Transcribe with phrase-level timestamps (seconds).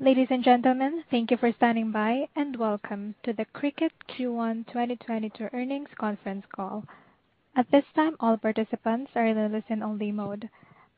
[0.00, 5.50] Ladies and gentlemen, thank you for standing by, and welcome to the Cricut Q1 2022
[5.52, 6.84] earnings conference call.
[7.54, 10.48] At this time, all participants are in a listen-only mode.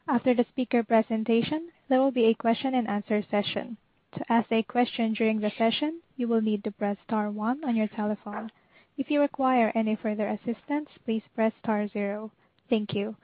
[0.09, 3.77] After the speaker presentation, there will be a question-and-answer session.
[4.17, 7.77] To ask a question during the session, you will need to press star one on
[7.77, 8.51] your telephone.
[8.97, 12.31] If you require any further assistance, please press star zero.
[12.71, 13.17] Thank you.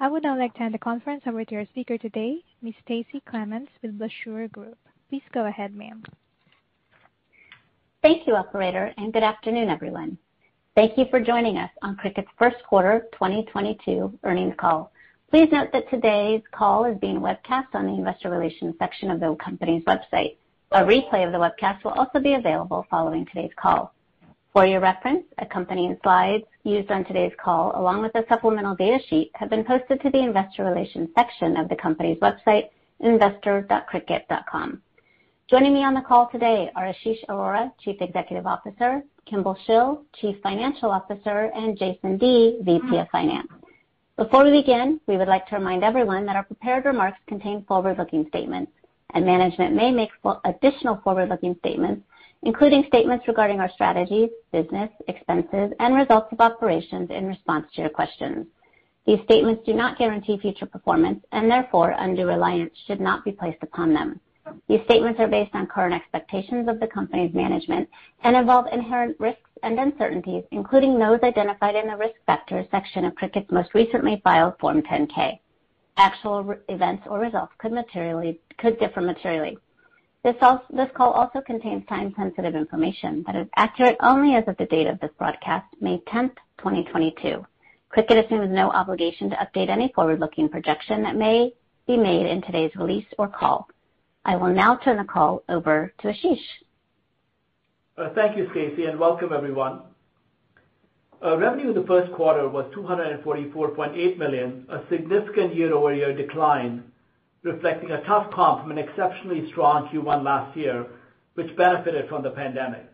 [0.00, 2.74] I would now like to hand the conference over to our speaker today, Ms.
[2.84, 4.78] Stacie Clements with Blueshirt Group.
[5.12, 6.02] Please go ahead, ma'am.
[8.00, 10.16] Thank you, operator, and good afternoon, everyone.
[10.74, 14.90] Thank you for joining us on Cricut's first quarter 2022 earnings call.
[15.30, 19.34] Please note that today's call is being webcast on the investor relations section of the
[19.34, 20.36] company's website.
[20.70, 23.92] A replay of the webcast will also be available following today's call.
[24.54, 29.30] For your reference, accompanying slides used on today's call, along with a supplemental data sheet,
[29.34, 34.80] have been posted to the investor relations section of the company's website, investor.cricut.com.
[35.52, 40.34] Joining me on the call today are Ashish Arora, Chief Executive Officer, Kimball Shill, Chief
[40.42, 43.48] Financial Officer, and Jason Dea, VP of Finance.
[44.16, 48.28] Before we begin, we would like to remind everyone that our prepared remarks contain forward-looking
[48.28, 48.72] statements,
[49.12, 50.08] and management may make
[50.46, 52.00] additional forward-looking statements,
[52.44, 57.90] including statements regarding our strategies, business, expenses, and results of operations in response to your
[57.90, 58.46] questions.
[59.04, 63.62] These statements do not guarantee future performance, and therefore, undue reliance should not be placed
[63.62, 64.18] upon them.
[64.68, 67.88] These statements are based on current expectations of the company's management
[68.24, 73.14] and involve inherent risks and uncertainties, including those identified in the Risk Factors section of
[73.14, 75.40] Cricut's most recently filed Form 10-K.
[75.96, 79.58] Actual events or results could materially could differ materially.
[80.24, 84.98] This call also contains time-sensitive information that is accurate only as of the date of
[85.00, 87.44] this broadcast, May 10th, 2022.
[87.94, 91.52] Cricut assumes no obligation to update any forward-looking projection that may
[91.86, 93.68] be made in today's release or call.
[94.24, 96.38] I will now turn the call over to Ashish.
[97.98, 99.82] Uh, thank you, Stacie, and welcome everyone.
[101.24, 106.84] Uh, revenue in the first quarter was 244.8 million, a significant year-over-year decline,
[107.42, 110.86] reflecting a tough comp from an exceptionally strong Q1 last year,
[111.34, 112.86] which benefited from the pandemic.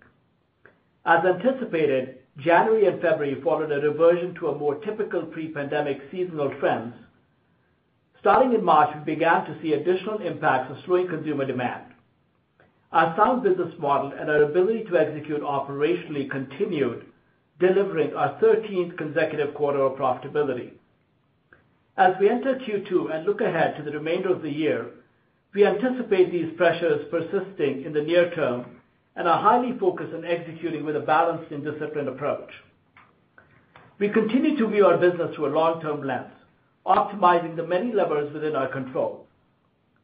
[1.05, 6.95] As anticipated, January and February followed a reversion to a more typical pre-pandemic seasonal trends.
[8.29, 11.95] Starting in March, we began to see additional impacts of slowing consumer demand.
[12.93, 17.07] Our sound business model and our ability to execute operationally continued,
[17.59, 20.73] delivering our 13th consecutive quarter of profitability.
[21.97, 24.91] As we enter Q2 and look ahead to the remainder of the year,
[25.55, 28.67] we anticipate these pressures persisting in the near term
[29.17, 32.51] and are highly focused on executing with a balanced and disciplined approach.
[33.99, 36.33] We continue to view our business through a long-term lens,
[36.89, 39.27] optimizing the many levers within our control.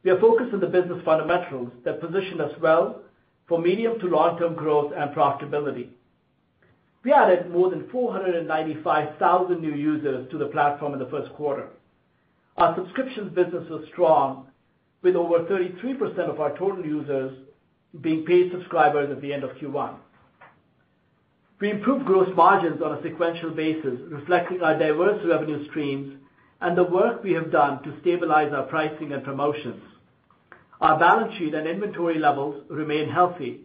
[0.03, 3.01] We are focused on the business fundamentals that position us well
[3.47, 5.89] for medium to long-term growth and profitability.
[7.03, 11.67] We added more than 495,000 new users to the platform in the first quarter.
[12.57, 14.47] Our subscriptions business was strong,
[15.01, 17.37] with over 33% of our total users
[18.01, 19.95] being paid subscribers at the end of Q1.
[21.59, 26.17] We improved gross margins on a sequential basis, reflecting our diverse revenue streams
[26.65, 29.83] and the work we have done to stabilize our pricing and promotions.
[30.81, 33.59] Our balance sheet and inventory levels remain healthy,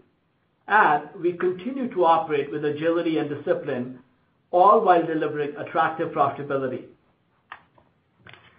[0.68, 4.00] and we continue to operate with agility and discipline,
[4.50, 6.84] all while delivering attractive profitability.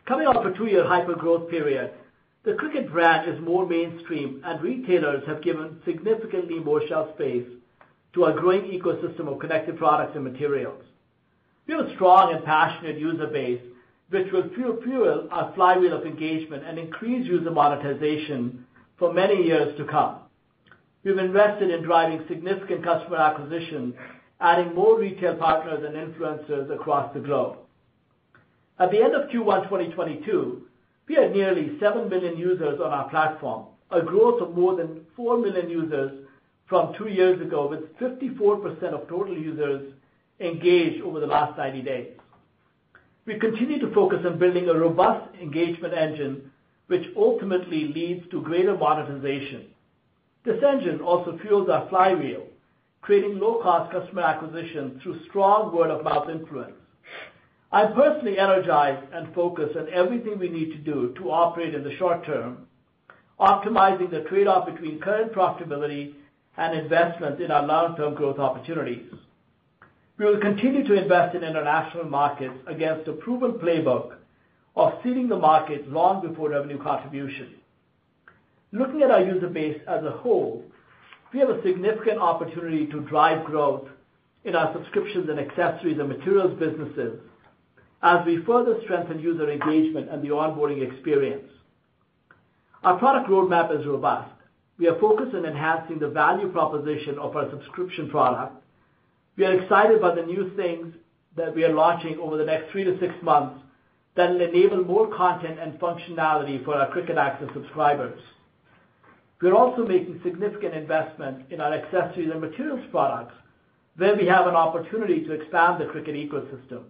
[0.08, 1.92] Coming off a two-year hyper-growth period,
[2.44, 7.46] the Cricut brand is more mainstream, and retailers have given significantly more shelf space
[8.16, 10.82] to our growing ecosystem of connected products and materials.
[11.68, 13.62] We have a strong and passionate user base,
[14.12, 18.66] which will fuel our flywheel of engagement and increase user monetization
[19.00, 20.18] for many years to come.
[21.04, 23.94] We've invested in driving significant customer acquisition,
[24.42, 27.58] adding more retail partners and influencers across the globe.
[28.80, 30.62] At the end of Q1 2022,
[31.08, 35.38] we had nearly 7 million users on our platform, a growth of more than 4
[35.38, 36.12] million users
[36.68, 39.94] from two years ago, with 54% of total users
[40.40, 42.21] engaged over the last 90 days.
[43.26, 46.52] We continue to focus on building a robust engagement engine,
[46.88, 49.68] which ultimately leads to greater monetization.
[50.44, 52.48] This engine also fuels our flywheel,
[53.02, 56.74] creating low-cost customer acquisition through strong word-of-mouth influence.
[57.72, 61.96] I'm personally energized and focused on everything we need to do to operate in the
[61.98, 62.68] short term,
[63.40, 66.16] optimizing the trade-off between current profitability
[66.58, 69.14] and investment in our long-term growth opportunities.
[70.22, 74.18] We will continue to invest in international markets against a proven playbook
[74.76, 77.56] of seeding the market long before revenue contribution.
[78.72, 80.64] Looking at our user base as a whole,
[81.34, 83.88] we have a significant opportunity to drive growth
[84.44, 87.20] in our subscriptions and accessories and materials businesses
[88.04, 91.50] as we further strengthen user engagement and the onboarding experience.
[92.84, 94.30] Our product roadmap is robust.
[94.78, 98.62] We are focused on enhancing the value proposition of our subscription product.
[99.38, 100.94] We are excited about the new things
[101.38, 103.62] that we are launching over the next three to six months
[104.16, 108.20] that will enable more content and functionality for our Cricut Access subscribers.
[109.42, 113.34] We're also making significant investment in our accessories and materials products,
[113.96, 116.84] where we have an opportunity to expand the Cricut ecosystem.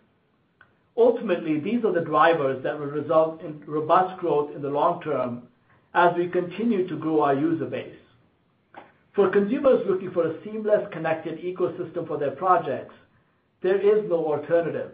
[0.98, 5.44] Ultimately, these are the drivers that will result in robust growth in the long term
[5.94, 8.01] as we continue to grow our user base.
[9.14, 12.96] For consumers looking for a seamless, connected ecosystem for their projects,
[13.62, 14.92] there is no alternative.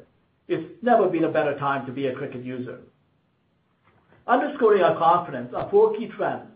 [0.48, 2.80] It's never been a better time to be a Cricut user.
[4.26, 6.52] Underscoring our confidence are four key trends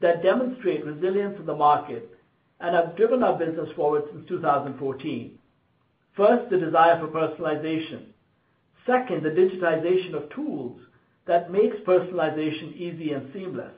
[0.00, 2.18] that demonstrate resilience in the market
[2.60, 5.38] and have driven our business forward since 2014.
[6.16, 8.06] First, the desire for personalization.
[8.84, 10.80] Second, the digitization of tools
[11.26, 13.72] that makes personalization easy and seamless.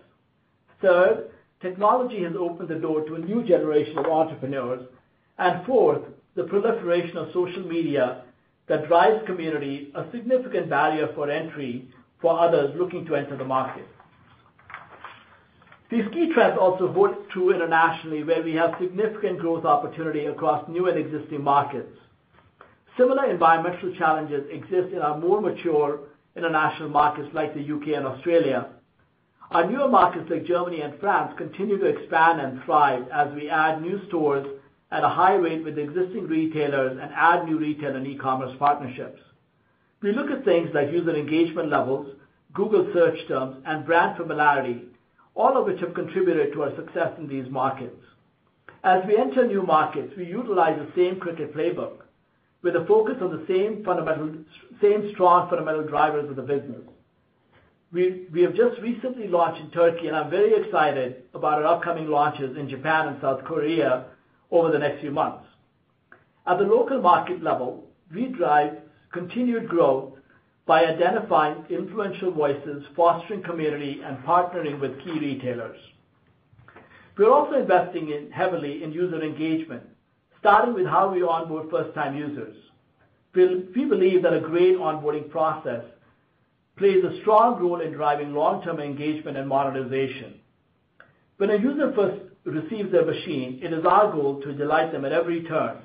[0.80, 1.30] Third,
[1.62, 4.82] technology has opened the door to a new generation of entrepreneurs.
[5.66, 6.02] Fourth,
[6.34, 8.22] the proliferation of social media
[8.68, 11.88] that drives community, a significant barrier for entry
[12.20, 13.86] for others looking to enter the market.
[15.90, 20.88] These key trends also hold true internationally, where we have significant growth opportunity across new
[20.88, 21.98] and existing markets.
[22.96, 26.00] Similar environmental challenges exist in our more mature
[26.34, 27.94] international markets like the U.K.
[27.94, 28.68] and Australia.
[29.52, 33.82] Our newer markets like Germany and France continue to expand and thrive as we add
[33.82, 34.46] new stores
[34.90, 39.20] at a high rate with existing retailers and add new retail and e-commerce partnerships.
[40.00, 42.16] We look at things like user engagement levels,
[42.54, 44.84] Google search terms, and brand familiarity,
[45.34, 48.02] all of which have contributed to our success in these markets.
[48.84, 52.04] As we enter new markets, we utilize the same Cricut playbook
[52.62, 54.34] with a focus on the same fundamental
[54.80, 56.80] same strong fundamental drivers of the business.
[57.92, 62.56] We have just recently launched in Turkey, and I'm very excited about our upcoming launches
[62.56, 64.06] in Japan and South Korea
[64.50, 65.44] over the next few months.
[66.46, 67.84] At the local market level,
[68.14, 68.78] we drive
[69.12, 70.14] continued growth
[70.64, 75.78] by identifying influential voices, fostering community, and partnering with key retailers.
[77.18, 79.82] We're also investing heavily in user engagement,
[80.40, 82.56] starting with how we onboard first-time users.
[83.34, 85.84] We believe that a great onboarding process
[86.76, 90.40] plays a strong role in driving long-term engagement and monetization.
[91.36, 95.12] When a user first receives their machine, it is our goal to delight them at
[95.12, 95.78] every turn.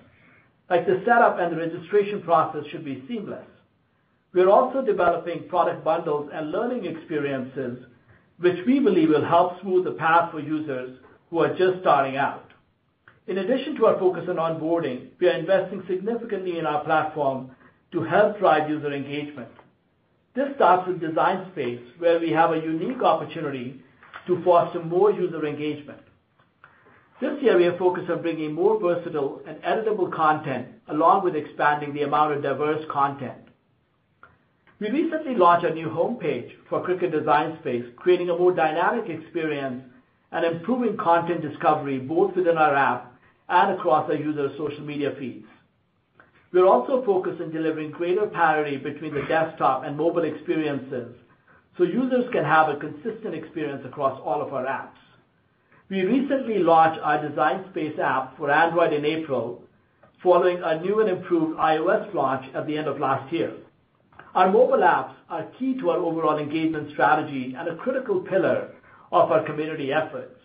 [0.69, 3.45] Like the setup and the registration process should be seamless.
[4.33, 7.85] We are also developing product bundles and learning experiences,
[8.39, 10.99] which we believe will help smooth the path for users
[11.29, 12.51] who are just starting out.
[13.27, 17.51] In addition to our focus on onboarding, we are investing significantly in our platform
[17.91, 19.49] to help drive user engagement.
[20.37, 23.81] This starts with Design Space, where we have a unique opportunity
[24.27, 25.97] to foster more user engagement.
[27.19, 31.91] This year, we are focused on bringing more versatile and editable content, along with expanding
[31.91, 33.49] the amount of diverse content.
[34.79, 39.85] We recently launched a new homepage for Cricut Design Space, creating a more dynamic experience
[40.31, 43.11] and improving content discovery both within our app
[43.49, 45.47] and across our users' social media feeds.
[46.53, 51.13] We are also focused on delivering greater parity between the desktop and mobile experiences
[51.77, 54.97] so users can have a consistent experience across all of our apps.
[55.89, 59.61] We recently launched our Design Space app for Android in April,
[60.23, 63.53] following a new and improved iOS launch at the end of last year.
[64.33, 68.71] Our mobile apps are key to our overall engagement strategy and a critical pillar
[69.11, 70.39] of our community efforts.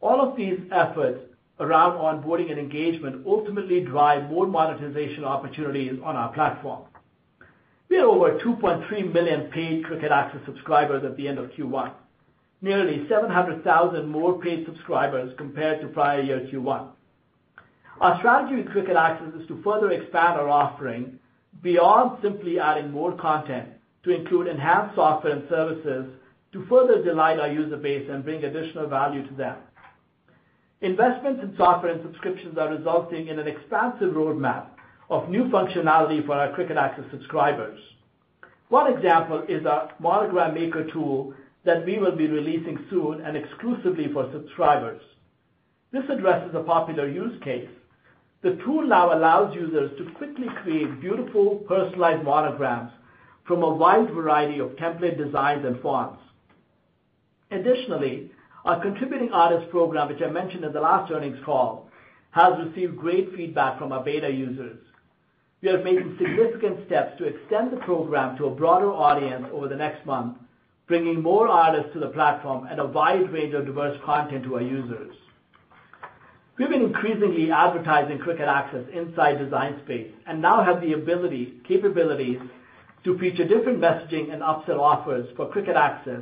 [0.00, 1.20] All of these efforts
[1.60, 6.84] around onboarding and engagement ultimately drive more monetization opportunities on our platform.
[7.88, 11.92] We have over 2.3 million paid Cricut Access subscribers at the end of Q1,
[12.60, 16.88] nearly 700,000 more paid subscribers compared to prior year Q1.
[18.00, 21.18] Our strategy with Cricut Access is to further expand our offering
[21.62, 23.68] beyond simply adding more content
[24.04, 26.06] to include enhanced software and services
[26.52, 29.56] to further delight our user base and bring additional value to them.
[30.80, 34.66] Investments in software and subscriptions are resulting in an expansive roadmap
[35.10, 37.80] of new functionality for our Cricut Access subscribers.
[38.68, 44.06] One example is our Monogram Maker tool that we will be releasing soon and exclusively
[44.12, 45.02] for subscribers.
[45.90, 47.68] This addresses a popular use case.
[48.42, 52.92] The tool now allows users to quickly create beautiful, personalized monograms
[53.46, 56.20] from a wide variety of template designs and fonts.
[57.50, 58.30] Additionally,
[58.68, 61.88] Our contributing artist program, which I mentioned in the last earnings call,
[62.32, 64.76] has received great feedback from our beta users.
[65.62, 69.74] We are making significant steps to extend the program to a broader audience over the
[69.74, 70.36] next month,
[70.86, 74.60] bringing more artists to the platform and a wide range of diverse content to our
[74.60, 75.16] users.
[76.58, 82.38] We've been increasingly advertising Cricut Access inside Design Space and now have the ability capabilities
[83.04, 86.20] to feature different messaging and upsell offers for Cricut Access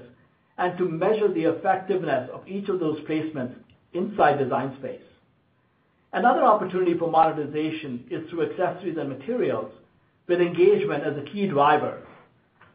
[0.58, 3.54] and to measure the effectiveness of each of those placements
[3.92, 5.02] inside Design Space.
[6.12, 9.72] Another opportunity for monetization is through accessories and materials,
[10.26, 12.02] with engagement as a key driver.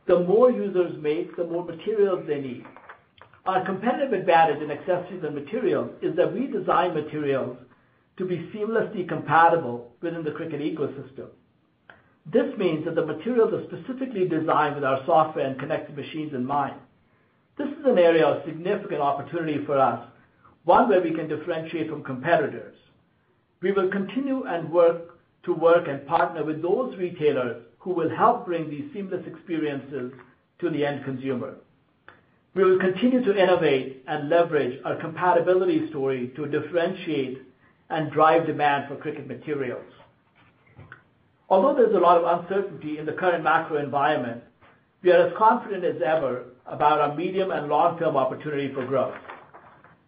[0.07, 2.65] The more users make, the more materials they need.
[3.45, 7.57] Our competitive advantage in accessories and materials is that we design materials
[8.17, 11.27] to be seamlessly compatible within the Cricut ecosystem.
[12.31, 16.45] This means that the materials are specifically designed with our software and connected machines in
[16.45, 16.75] mind.
[17.57, 20.07] This is an area of significant opportunity for us,
[20.63, 22.75] one where we can differentiate from competitors.
[23.61, 28.45] We will continue and work to work and partner with those retailers who will help
[28.45, 30.13] bring these seamless experiences
[30.59, 31.55] to the end consumer.
[32.53, 37.41] We will continue to innovate and leverage our compatibility story to differentiate
[37.89, 39.91] and drive demand for Cricut materials.
[41.49, 44.43] Although there's a lot of uncertainty in the current macro environment,
[45.01, 49.15] we are as confident as ever about our medium and long-term opportunity for growth.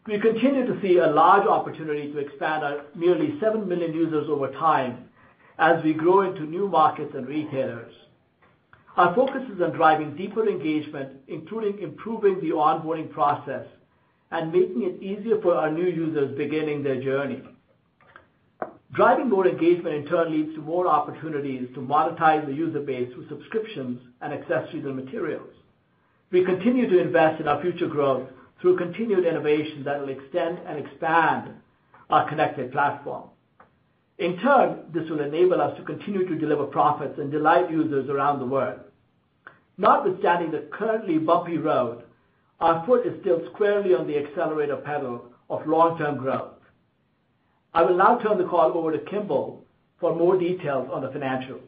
[0.05, 4.51] We continue to see a large opportunity to expand our nearly 7 million users over
[4.51, 5.09] time
[5.57, 7.93] as we grow into new markets and retailers.
[8.97, 13.65] Our focus is on driving deeper engagement, including improving the onboarding process
[14.31, 17.41] and making it easier for our new users beginning their journey.
[18.93, 23.27] Driving more engagement in turn leads to more opportunities to monetize the user base through
[23.29, 25.49] subscriptions and accessories and materials.
[26.33, 28.27] We continue to invest in our future growth
[28.59, 31.51] through continued innovation that will extend and expand
[32.09, 33.29] our connected platform.
[34.17, 38.39] In turn, this will enable us to continue to deliver profits and delight users around
[38.39, 38.79] the world.
[39.77, 42.03] Notwithstanding the currently bumpy road,
[42.59, 46.53] our foot is still squarely on the accelerator pedal of long-term growth.
[47.75, 49.63] I will now turn the call over to Kimball
[49.99, 51.61] for more details on the financials.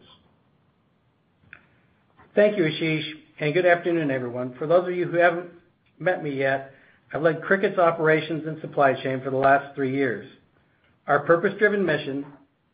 [2.33, 4.55] Thank you, Ashish, and good afternoon, everyone.
[4.57, 5.49] For those of you who haven't
[5.99, 6.71] met me yet,
[7.13, 10.25] I've led Cricut's operations and supply chain for the last three years.
[11.05, 12.25] Our purpose-driven mission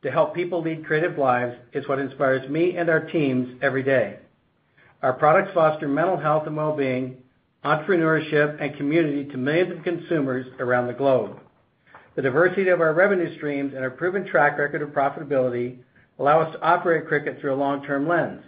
[0.04, 4.20] to help people lead creative lives is what inspires me and our teams every day.
[5.02, 7.18] Our products foster mental health and well-being,
[7.66, 11.40] entrepreneurship, and community to millions of consumers around the globe.
[12.16, 15.80] The diversity of our revenue streams and our proven track record of profitability
[16.20, 18.44] allow us to operate Cricut through a long-term lens.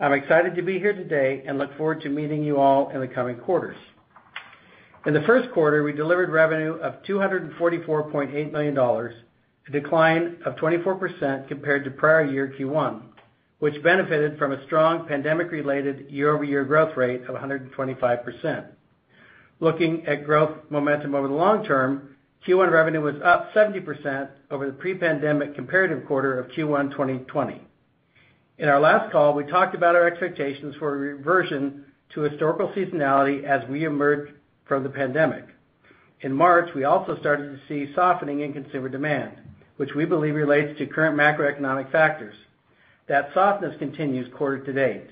[0.00, 3.06] I'm excited to be here today and look forward to meeting you all in the
[3.06, 3.76] coming quarters.
[5.04, 11.84] In the first quarter, we delivered revenue of $244.8 million, a decline of 24% compared
[11.84, 13.02] to prior year Q1,
[13.58, 18.68] which benefited from a strong pandemic-related year-over-year growth rate of 125%.
[19.60, 22.16] Looking at growth momentum over the long term,
[22.48, 27.66] Q1 revenue was up 70% over the pre-pandemic comparative quarter of Q1 2020.
[28.60, 33.42] In our last call, we talked about our expectations for a reversion to historical seasonality
[33.42, 34.34] as we emerge
[34.66, 35.46] from the pandemic.
[36.20, 39.32] In March, we also started to see softening in consumer demand,
[39.78, 42.34] which we believe relates to current macroeconomic factors.
[43.08, 45.08] That softness continues quarter to date.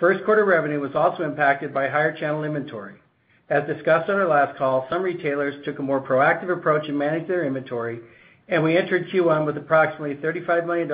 [0.00, 2.94] First quarter revenue was also impacted by higher channel inventory.
[3.50, 7.28] As discussed on our last call, some retailers took a more proactive approach in managing
[7.28, 8.00] their inventory,
[8.48, 10.90] and we entered Q1 with approximately $35 million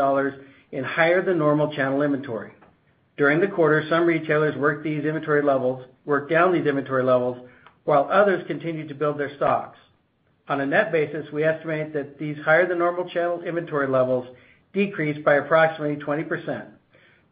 [0.72, 2.52] in higher than normal channel inventory.
[3.16, 7.38] During the quarter, some retailers worked these inventory levels, worked down these inventory levels,
[7.84, 9.78] while others continued to build their stocks.
[10.48, 14.26] On a net basis, we estimate that these higher than normal channel inventory levels
[14.72, 16.66] decreased by approximately 20%.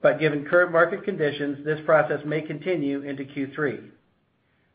[0.03, 3.91] But given current market conditions, this process may continue into Q3.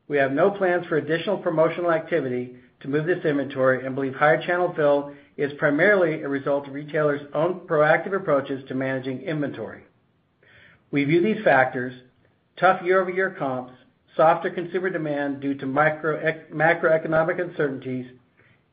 [0.08, 4.42] We have no plans for additional promotional activity to move this inventory and believe higher
[4.46, 9.84] channel fill is primarily a result of retailers' own proactive approaches to managing inventory.
[10.92, 11.94] We view these factors,
[12.58, 13.74] tough year-over-year comps,
[14.16, 18.06] softer consumer demand due to macroeconomic uncertainties,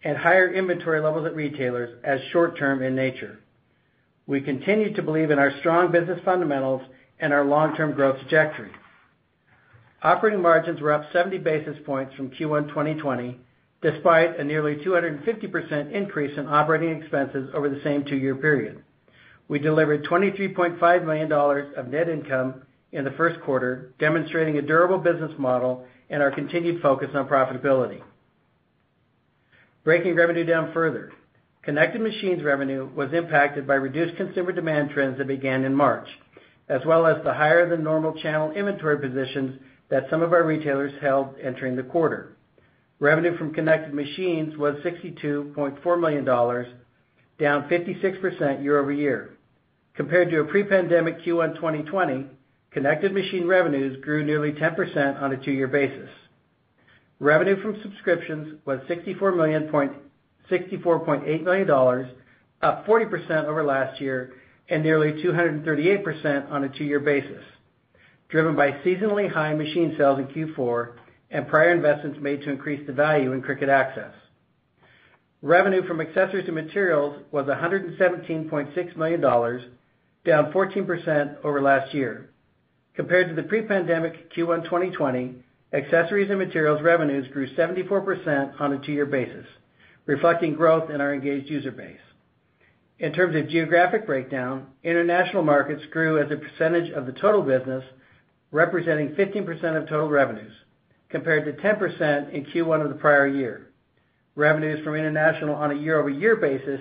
[0.04, 3.40] and higher inventory levels at retailers as short-term in nature.
[4.26, 6.82] We continue to believe in our strong business fundamentals
[7.18, 8.70] and our long-term growth trajectory.
[10.02, 13.38] Operating margins were up 70 basis points from Q1 2020,
[13.82, 18.82] despite a nearly 250% increase in operating expenses over the same two-year period.
[19.48, 21.32] We delivered $23.5 million
[21.76, 22.62] of net income
[22.92, 28.00] in the first quarter, demonstrating a durable business model and our continued focus on profitability.
[29.82, 31.10] Breaking revenue down further,
[31.62, 36.06] connected machines revenue was impacted by reduced consumer demand trends that began in March,
[36.68, 39.58] as well as the higher than normal channel inventory positions
[39.90, 42.36] that some of our retailers held entering the quarter.
[43.00, 49.36] Revenue from connected machines was $62.4 million, down 56% year-over-year.
[49.94, 52.26] Compared to a pre-pandemic Q1 2020,
[52.70, 56.08] connected machine revenues grew nearly 10% on a two-year basis.
[57.18, 61.70] Revenue from subscriptions was $64.8 million,
[62.62, 64.32] up 40% over last year
[64.68, 67.42] and nearly 238% on a two-year basis,
[68.28, 70.94] driven by seasonally high machine sales in Q4
[71.32, 74.12] and prior investments made to increase the value in Cricut Access.
[75.40, 82.30] Revenue from accessories and materials was $117.6 million, down 14% over last year.
[82.94, 85.34] Compared to the pre-pandemic Q1 2020,
[85.72, 89.46] accessories and materials revenues grew 74% on a two-year basis,
[90.06, 91.96] reflecting growth in our engaged user base.
[92.98, 97.82] In terms of geographic breakdown, international markets grew as a percentage of the total business,
[98.52, 100.52] representing 15% of total revenues,
[101.12, 103.68] compared to 10% in Q1 of the prior year.
[104.34, 106.80] Revenues from international on a year-over-year basis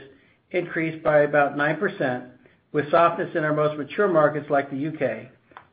[0.51, 2.27] increased by about 9%,
[2.71, 5.29] with softness in our most mature markets like the U.K.,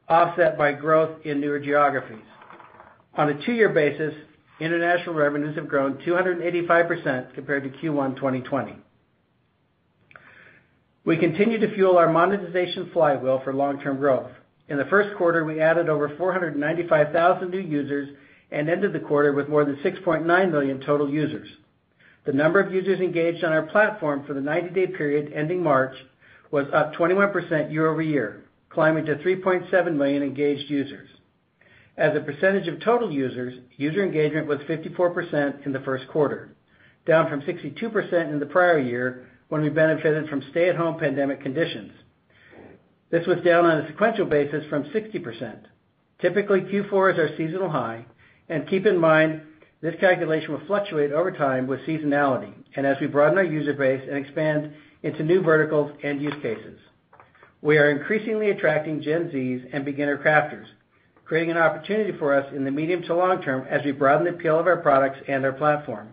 [0.09, 2.25] offset by growth in newer geographies.
[3.15, 4.13] On a two-year basis,
[4.61, 8.77] international revenues have grown 285% compared to Q1 2020.
[11.05, 14.31] We continue to fuel our monetization flywheel for long-term growth.
[14.69, 18.09] In the first quarter, we added over 495,000 new users
[18.51, 21.49] and ended the quarter with more than 6.9 million total users.
[22.25, 25.95] The number of users engaged on our platform for the 90-day period ending March
[26.51, 31.09] was up 21% year-over-year, climbing to 3.7 million engaged users.
[31.97, 36.55] As a percentage of total users, user engagement was 54% in the first quarter,
[37.07, 41.93] down from 62% in the prior year when we benefited from stay-at-home pandemic conditions.
[43.11, 45.61] This was down on a sequential basis from 60%.
[46.21, 48.05] Typically, Q4 is our seasonal high,
[48.69, 49.43] keep in mind,
[49.81, 54.03] this calculation will fluctuate over time with seasonality and as we broaden our user base
[54.09, 56.79] and expand into new verticals and use cases.
[57.61, 60.67] We are increasingly attracting Gen Zs and beginner crafters,
[61.25, 64.31] creating an opportunity for us in the medium to long term as we broaden the
[64.31, 66.11] appeal of our products and our platform.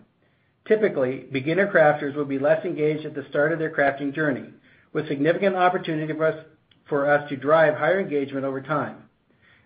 [0.68, 4.50] Typically, beginner crafters will be less engaged at the start of their crafting journey,
[4.94, 6.14] with significant opportunity
[6.88, 9.05] for us to drive higher engagement over time.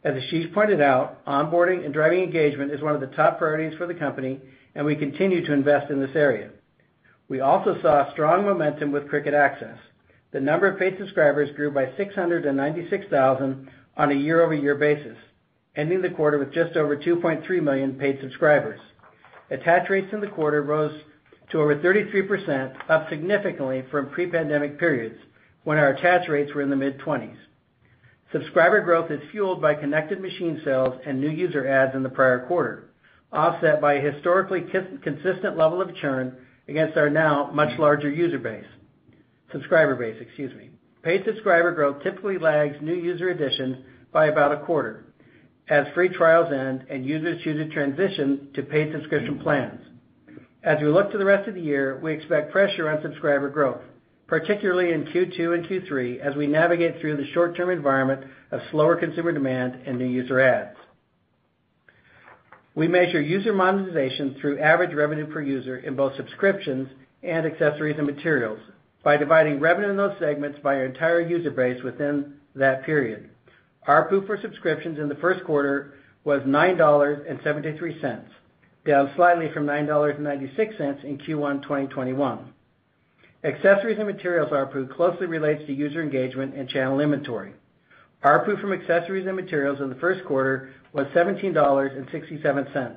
[0.04, 3.86] As Ashish pointed out, onboarding and driving engagement is one of the top priorities for
[3.86, 4.40] the company,
[4.74, 6.52] and we continue to invest in this area.
[7.28, 9.78] We also saw strong momentum with Cricut Access.
[10.32, 15.18] The number of paid subscribers grew by 696,000 on a year-over-year basis,
[15.76, 18.80] ending the quarter with just over 2.3 million paid subscribers.
[19.52, 20.98] Attach rates in the quarter rose
[21.52, 25.20] to over 33%, up significantly from pre-pandemic periods
[25.66, 27.36] when our attach rates were in the mid-20s.
[28.32, 32.46] Subscriber growth is fueled by connected machine sales and new user adds in the prior
[32.46, 32.92] quarter,
[33.32, 36.36] offset by a historically consistent level of churn
[36.68, 38.66] against our now much larger user base.
[39.52, 40.70] subscriber base, excuse me.
[41.02, 43.78] Paid subscriber growth typically lags new user additions
[44.12, 45.06] by about a quarter
[45.70, 49.80] as free trials end and users choose to transition to paid subscription plans.
[50.64, 53.82] As we look to the rest of the year, we expect pressure on subscriber growth,
[54.30, 59.32] particularly in Q2 and Q3, as we navigate through the short-term environment of slower consumer
[59.32, 60.78] demand and new user adds.
[62.76, 66.90] We measure user monetization through average revenue per user in both subscriptions
[67.24, 68.60] and accessories and materials
[69.04, 73.32] by dividing revenue in those segments by our entire user base within that period.
[73.88, 78.24] ARPU for subscriptions in the first quarter was $9.73,
[78.86, 82.54] down slightly from $9.96 in Q1 2021.
[83.44, 87.54] Accessories and materials ARPU closely relates to user engagement and channel inventory.
[88.22, 92.96] ARPU from accessories and materials in the first quarter was $17.67.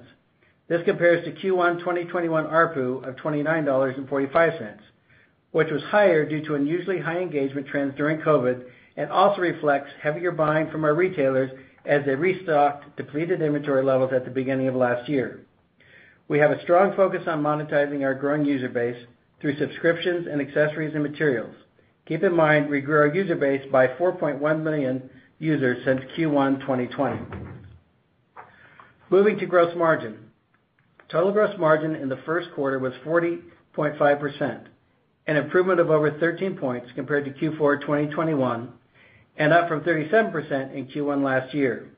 [0.67, 4.79] This compares to Q1 2021 ARPU of $29.45,
[5.53, 8.65] which was higher due to unusually high engagement trends during COVID
[8.97, 11.53] and also reflects heavier buying from our retailers
[11.85, 15.47] as they restocked depleted inventory levels at the beginning of last year.
[16.27, 18.97] We have a strong focus on monetizing our growing user base
[19.43, 21.55] through subscriptions and accessories and materials.
[22.07, 27.21] Keep in mind, we grew our user base by 4.1 million users since Q1 2020.
[29.11, 30.31] Moving to gross margin.
[31.11, 34.65] Total gross margin in the first quarter was 40.5%,
[35.27, 38.73] an improvement of over 13 points compared to Q4 2021,
[39.37, 41.91] and up from 37% in Q1 last year.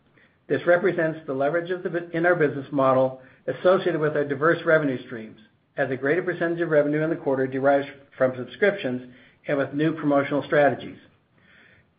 [0.48, 1.70] This represents the leverage
[2.12, 5.38] in our business model associated with our diverse revenue streams,
[5.76, 9.12] as a greater percentage of revenue in the quarter derives from subscriptions
[9.48, 10.98] and with new promotional strategies.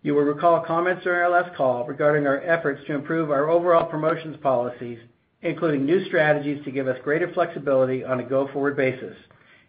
[0.01, 3.85] You will recall comments during our last call regarding our efforts to improve our overall
[3.85, 4.99] promotions policies,
[5.41, 9.15] including new strategies to give us greater flexibility on a go-forward basis,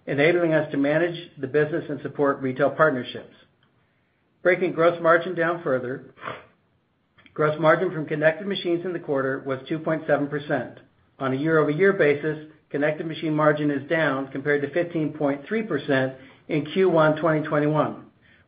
[0.06, 3.34] enabling us to manage the business and support retail partnerships.
[4.42, 6.04] Breaking gross margin down further,
[7.34, 10.76] gross margin from connected machines in the quarter was 2.7%.
[11.18, 16.16] On a year-over-year basis, connected machine margin is down compared to 15.3%
[16.48, 18.04] in Q1 2021,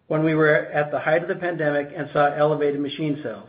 [0.07, 3.49] when we were at the height of the pandemic and saw elevated machine sales.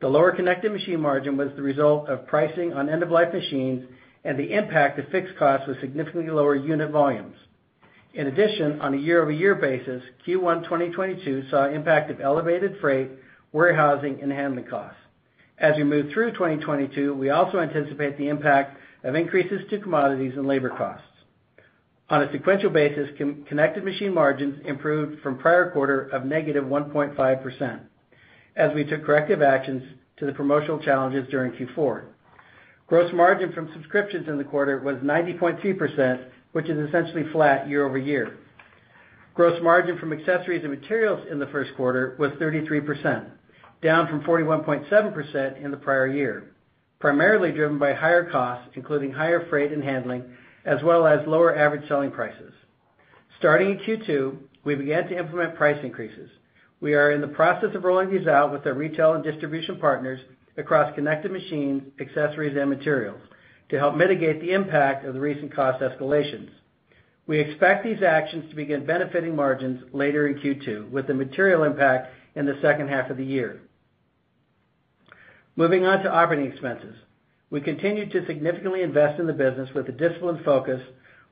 [0.00, 3.86] The lower connected machine margin was the result of pricing on end-of-life machines
[4.24, 7.36] and the impact of fixed costs with significantly lower unit volumes.
[8.14, 13.10] In addition, on a year-over-year basis, Q1 2022 saw impact of elevated freight,
[13.52, 14.98] warehousing, and handling costs.
[15.58, 20.46] As we move through 2022, we also anticipate the impact of increases to commodities and
[20.46, 21.06] labor costs.
[22.10, 27.80] On a sequential basis, connected machine margins improved from prior quarter of -1.5%
[28.56, 29.82] as we took corrective actions
[30.16, 32.04] to the promotional challenges during Q4.
[32.88, 38.36] Gross margin from subscriptions in the quarter was 90.3%, which is essentially flat year-over-year.
[39.34, 43.30] Gross margin from accessories and materials in the first quarter was 33%,
[43.80, 46.50] down from 41.7% in the prior year,
[47.00, 50.22] primarily driven by higher costs, including higher freight and handling,
[50.64, 52.52] as well as lower average selling prices.
[53.38, 56.30] Starting in Q2, we began to implement price increases.
[56.80, 60.20] We are in the process of rolling these out with our retail and distribution partners
[60.58, 63.20] across connected machines, accessories, and materials
[63.70, 66.50] to help mitigate the impact of the recent cost escalations.
[67.26, 72.12] We expect these actions to begin benefiting margins later in Q2, with the material impact
[72.34, 73.62] in the second half of the year.
[75.56, 76.94] Moving on to operating expenses.
[77.50, 80.80] We continue to significantly invest in the business with a disciplined focus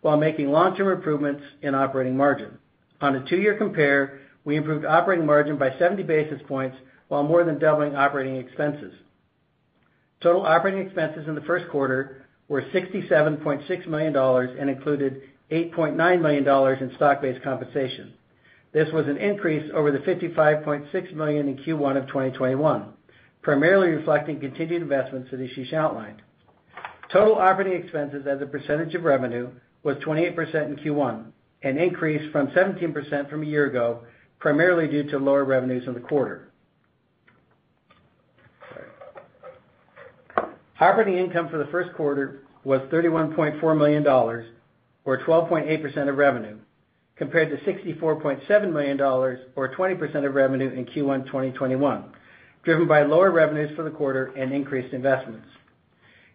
[0.00, 2.58] while making long-term improvements in operating margin.
[3.00, 6.76] On a two-year compare, we improved operating margin by 70 basis points
[7.08, 8.92] while more than doubling operating expenses.
[10.20, 16.96] Total operating expenses in the first quarter were $67.6 million and included $8.9 million in
[16.96, 18.14] stock-based compensation.
[18.72, 22.92] This was an increase over the 55.6 million in Q1 of 2021,
[23.48, 26.20] primarily reflecting continued investments that Ashish outlined.
[27.10, 29.48] Total operating expenses as a percentage of revenue
[29.82, 31.24] was 28% in Q1,
[31.62, 34.00] an increase from 17% from a year ago,
[34.38, 36.50] primarily due to lower revenues in the quarter.
[40.78, 44.44] Operating income for the first quarter was $31.4 million, or
[45.06, 46.58] 12.8% of revenue,
[47.16, 52.12] compared to $64.7 million or 20% of revenue in Q1 2021,
[52.64, 55.46] driven by lower revenues for the quarter and increased investments.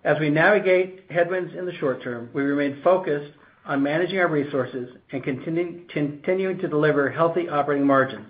[0.03, 3.31] As we navigate headwinds in the short term, we remain focused
[3.65, 8.27] on managing our resources and continuing to deliver healthy operating margins,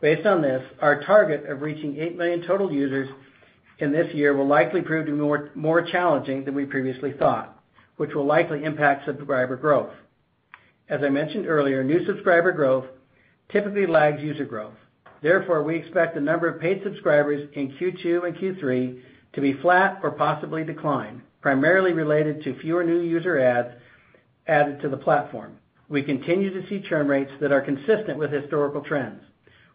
[0.00, 3.10] Based on this, our target of reaching 8 million total users
[3.80, 7.62] in this year will likely prove to be more challenging than we previously thought,
[7.98, 9.92] which will likely impact subscriber growth.
[10.88, 12.86] As I mentioned earlier, new subscriber growth
[13.52, 14.72] typically lags user growth.
[15.22, 19.00] Therefore, we expect the number of paid subscribers in Q2 and Q3
[19.34, 23.74] to be flat or possibly decline, primarily related to fewer new user adds
[24.46, 25.56] added to the platform.
[25.88, 29.22] We continue to see churn rates that are consistent with historical trends.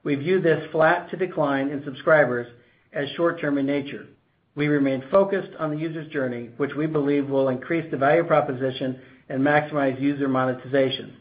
[0.04, 2.48] We view this flat to decline in subscribers
[2.94, 4.08] as short-term in nature.
[4.56, 9.02] We remain focused on the user's journey, which we believe will increase the value proposition
[9.28, 11.18] and maximize user monetization.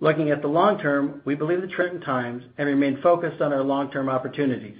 [0.00, 3.52] Looking at the long term, we believe the trend in times and remain focused on
[3.52, 4.78] our long-term opportunities.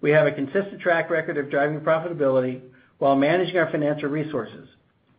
[0.00, 2.62] We have a consistent track record of driving profitability
[2.98, 4.68] while managing our financial resources.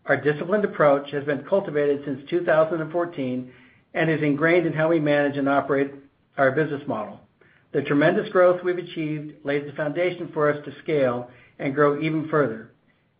[0.07, 3.51] Our disciplined approach has been cultivated since 2014
[3.93, 5.91] and is ingrained in how we manage and operate
[6.37, 7.19] our business model.
[7.71, 12.29] The tremendous growth we've achieved lays the foundation for us to scale and grow even
[12.29, 12.71] further,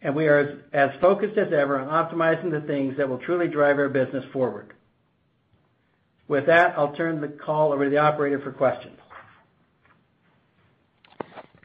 [0.02, 3.78] and we are as focused as ever on optimizing the things that will truly drive
[3.78, 4.74] our business forward.
[6.30, 9.00] With that, I'll turn the call over to the operator for questions.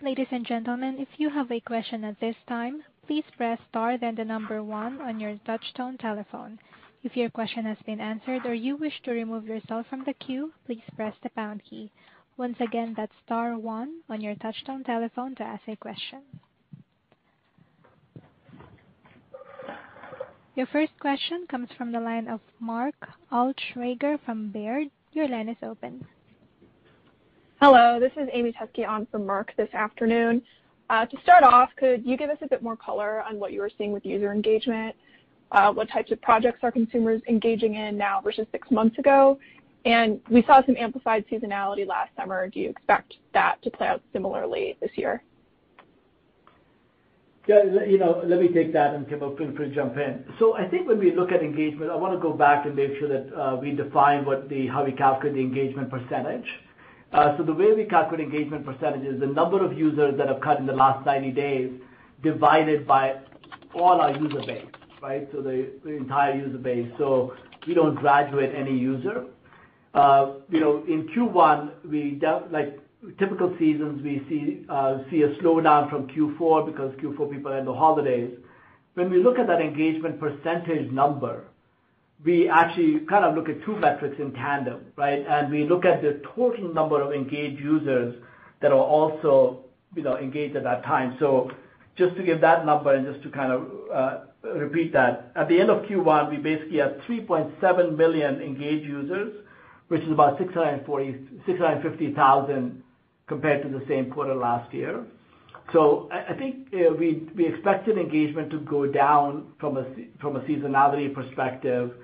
[0.02, 4.14] Ladies and gentlemen, if you have a question at this time, please press star then
[4.14, 6.58] the number one on your touchtone telephone.
[7.02, 10.52] If your question has been answered or you wish to remove yourself from the queue,
[10.64, 11.90] please press the pound key.
[12.38, 16.22] Once again, that's star one on your touchtone telephone to ask a question.
[20.56, 22.94] Your first question comes from the line of Mark
[23.32, 24.86] Altschwager from Baird.
[25.12, 26.06] Your line is open.
[27.60, 30.40] Hello, this is Amy Teske on for Mark this afternoon.
[30.90, 33.60] Uh, to start off, could you give us a bit more color on what you
[33.62, 34.94] are seeing with user engagement?
[35.50, 39.36] Uh, what types of projects are consumers engaging in now versus six months ago?
[39.84, 42.48] And we saw some amplified seasonality last summer.
[42.48, 45.20] Do you expect that to play out similarly this year?
[47.46, 50.24] Yeah, you know, let me take that, and Kimball, feel free to jump in.
[50.38, 53.08] So I think when we look at engagement, I wanna go back and make sure
[53.08, 56.46] that we define what the how we calculate the engagement percentage.
[57.12, 60.40] Uh so the way we calculate engagement percentage is the number of users that have
[60.40, 61.70] cut in the last 90 days
[62.22, 63.20] divided by
[63.74, 64.66] all our user base,
[65.02, 65.28] right?
[65.30, 66.90] So the entire user base.
[66.96, 69.26] So we don't graduate any user.
[69.92, 72.78] Uh you know, in Q1, we dou like
[73.18, 77.74] typical seasons, we see uh, a slowdown from Q4 because Q4 people are in the
[77.74, 78.30] holidays.
[78.94, 81.44] When we look at that engagement percentage number,
[82.24, 85.26] we actually kind of look at two metrics in tandem, right?
[85.26, 88.14] And we look at the total number of engaged users
[88.60, 89.60] that are also,
[89.96, 91.16] engaged at that time.
[91.20, 91.52] So
[91.96, 95.60] just to give that number and just to kind of uh, repeat that, at the
[95.60, 99.34] end of Q1, we basically have 3.7 million engaged users,
[99.88, 102.82] which is about 650,000
[103.26, 105.04] compared to the same quarter last year.
[105.72, 110.36] So I think uh, we we expected engagement to go down from a c from
[110.36, 111.94] a seasonality perspective.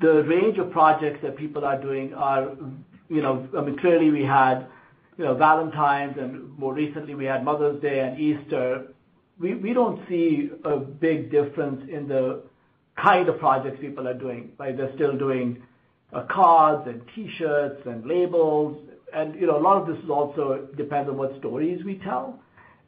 [0.00, 2.56] The range of projects that people are doing are,
[3.08, 4.66] you know, I mean, clearly we had,
[5.18, 8.86] you know, Valentine's, and more recently we had Mother's Day and Easter.
[9.38, 12.42] We we don't see a big difference in the
[12.96, 14.52] kind of projects people are doing?
[14.58, 15.62] They're still doing
[16.12, 18.76] uh, cards and T-shirts and labels.
[19.14, 22.40] And you know, a lot of this also depends on what stories we tell.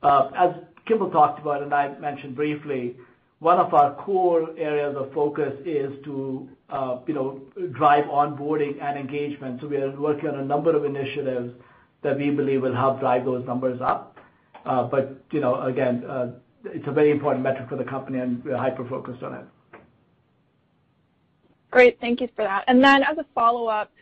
[0.03, 0.55] Uh, as
[0.87, 2.97] Kimball talked about, and I mentioned briefly,
[3.39, 8.99] one of our core areas of focus is to, uh, you know, drive onboarding and
[8.99, 9.61] engagement.
[9.61, 11.53] So we are working on a number of initiatives
[12.03, 14.17] that we believe will help drive those numbers up.
[14.65, 16.33] Uh but you know, again, uh,
[16.65, 19.45] it's a very important metric for the company, and we're hyper-focused on it.
[21.71, 22.01] Great.
[22.01, 22.65] Thank you for that.
[22.67, 23.93] And then as a follow-up,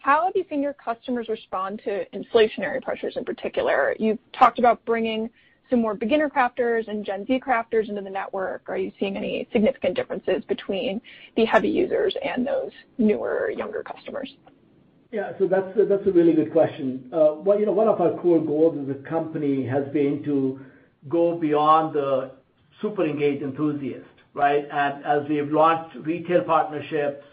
[0.00, 3.94] how have you seen your customers respond to inflationary pressures in particular?
[3.98, 5.30] You've talked about bringing
[5.68, 8.62] some more beginner crafters and Gen Z crafters into the network.
[8.68, 11.00] Are you seeing any significant differences between
[11.36, 14.34] the heavy users and those newer, younger customers?
[15.12, 15.32] Yeah.
[15.38, 17.10] So that's a really good question.
[17.12, 20.60] Uh, well, you know, one of our core goals as a company has been to
[21.08, 22.32] go beyond the
[22.80, 24.66] super engaged enthusiast, right?
[24.72, 27.24] And as we've launched retail partnerships,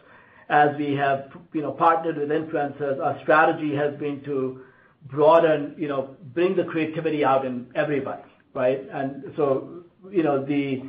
[0.50, 4.62] as we have, you know, partnered with influencers, our strategy has been to
[5.06, 8.88] broaden, you know, bring the creativity out in everybody, right?
[8.92, 10.84] And so you know, the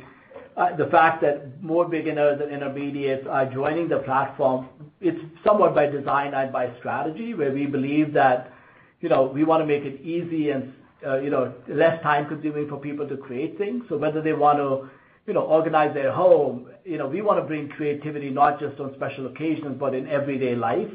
[0.57, 4.67] uh, the fact that more beginners and intermediates are joining the platform,
[4.99, 8.51] it's somewhat by design and by strategy, where we believe that,
[8.99, 10.73] you know, we wanna make it easy and,
[11.05, 13.85] uh, you know, less time-consuming for people to create things.
[13.87, 14.89] So whether they want to,
[15.37, 19.93] organize their home, you know, we wanna bring creativity not just on special occasions, but
[19.93, 20.91] in everyday life.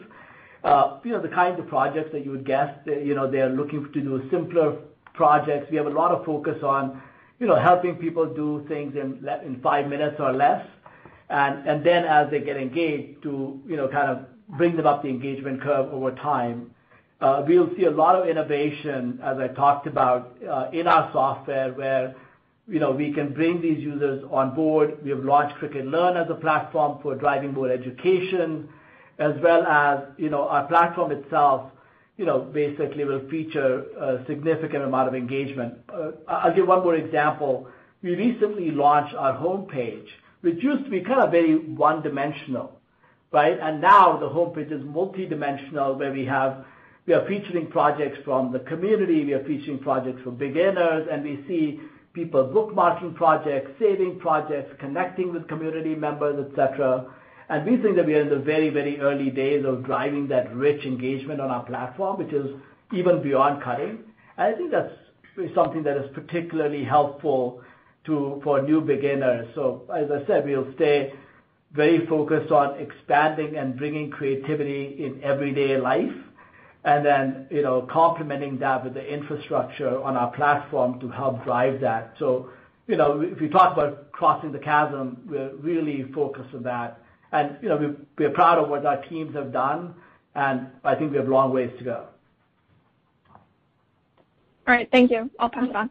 [0.65, 3.85] Uh, you know, the kinds of projects that you would guess, you know, they're looking
[3.93, 4.77] to do simpler
[5.13, 5.71] projects.
[5.71, 7.03] We have a lot of focus on,
[7.39, 10.67] you know, helping people do things in five minutes or less.
[11.29, 15.03] And and then as they get engaged to, you know, kind of bring them up
[15.03, 16.71] the engagement curve over time.
[17.21, 21.73] Uh, we'll see a lot of innovation, as I talked about, uh, in our software,
[21.73, 22.15] where, you know,
[22.67, 24.99] we can bring these users on board.
[25.03, 28.69] We have launched Cricut Learn as a platform for driving more education,
[29.19, 31.71] as well as, you know, our platform itself
[32.17, 35.75] you know, basically will feature a significant amount of engagement.
[35.93, 37.69] Uh, I'll give one more example.
[38.03, 40.07] We recently launched our homepage,
[40.43, 42.79] which used to be kind of very one-dimensional,
[43.33, 43.59] right?
[43.61, 46.65] And now the homepage is multidimensional, where we have
[47.07, 51.45] we are featuring projects from the community, we are featuring projects for beginners, and we
[51.47, 51.81] see
[52.15, 57.05] people bookmarking projects, saving projects, connecting with community members, et cetera.
[57.49, 60.55] And we think that we are in the very very early days of driving that
[60.55, 62.47] rich engagement on our platform, which is
[62.93, 63.99] even beyond cutting.
[64.39, 64.93] And I think that's
[65.55, 67.63] something that is particularly helpful
[68.07, 69.49] to for new beginners.
[69.55, 71.13] So as I said, we'll stay
[71.73, 76.15] very focused on expanding and bringing creativity in everyday life,
[76.85, 81.81] and then you know complementing that with the infrastructure on our platform to help drive
[81.81, 82.15] that.
[82.19, 82.51] So,
[82.87, 87.01] you know, if you talk about crossing the chasm, we're really focused on that.
[87.33, 89.95] And you know, We're proud of what our teams have done,
[90.35, 92.07] and I think we have a long ways to go.
[94.67, 94.89] All right.
[94.91, 95.31] Thank you.
[95.39, 95.91] I'll pass it on.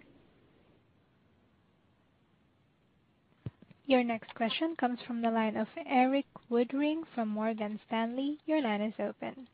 [3.85, 8.39] Your next question comes from the line of Erik Woodring from Morgan Stanley.
[8.45, 9.47] Your line is open.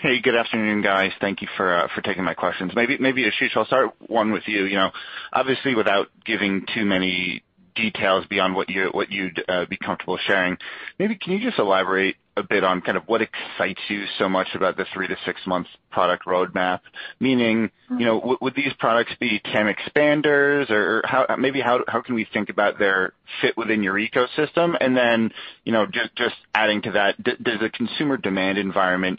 [0.00, 1.10] Hey, good afternoon, guys.
[1.20, 2.70] Thank you for uh for taking my questions.
[2.72, 4.64] Maybe, maybe Ashish, I'll start one with you.
[4.64, 4.90] You know,
[5.32, 7.42] obviously, without giving too many
[7.74, 10.56] details beyond what you'd be comfortable sharing,
[10.98, 14.48] maybe can you just elaborate a bit on kind of what excites you so much
[14.54, 16.80] about the three to six months product roadmap?
[17.18, 20.70] Meaning, you know, would these products be TAM expanders?
[20.70, 24.76] Or how maybe how how can we think about their fit within your ecosystem?
[24.80, 25.32] And then,
[25.64, 29.18] you know, just just adding to that, does the consumer demand environment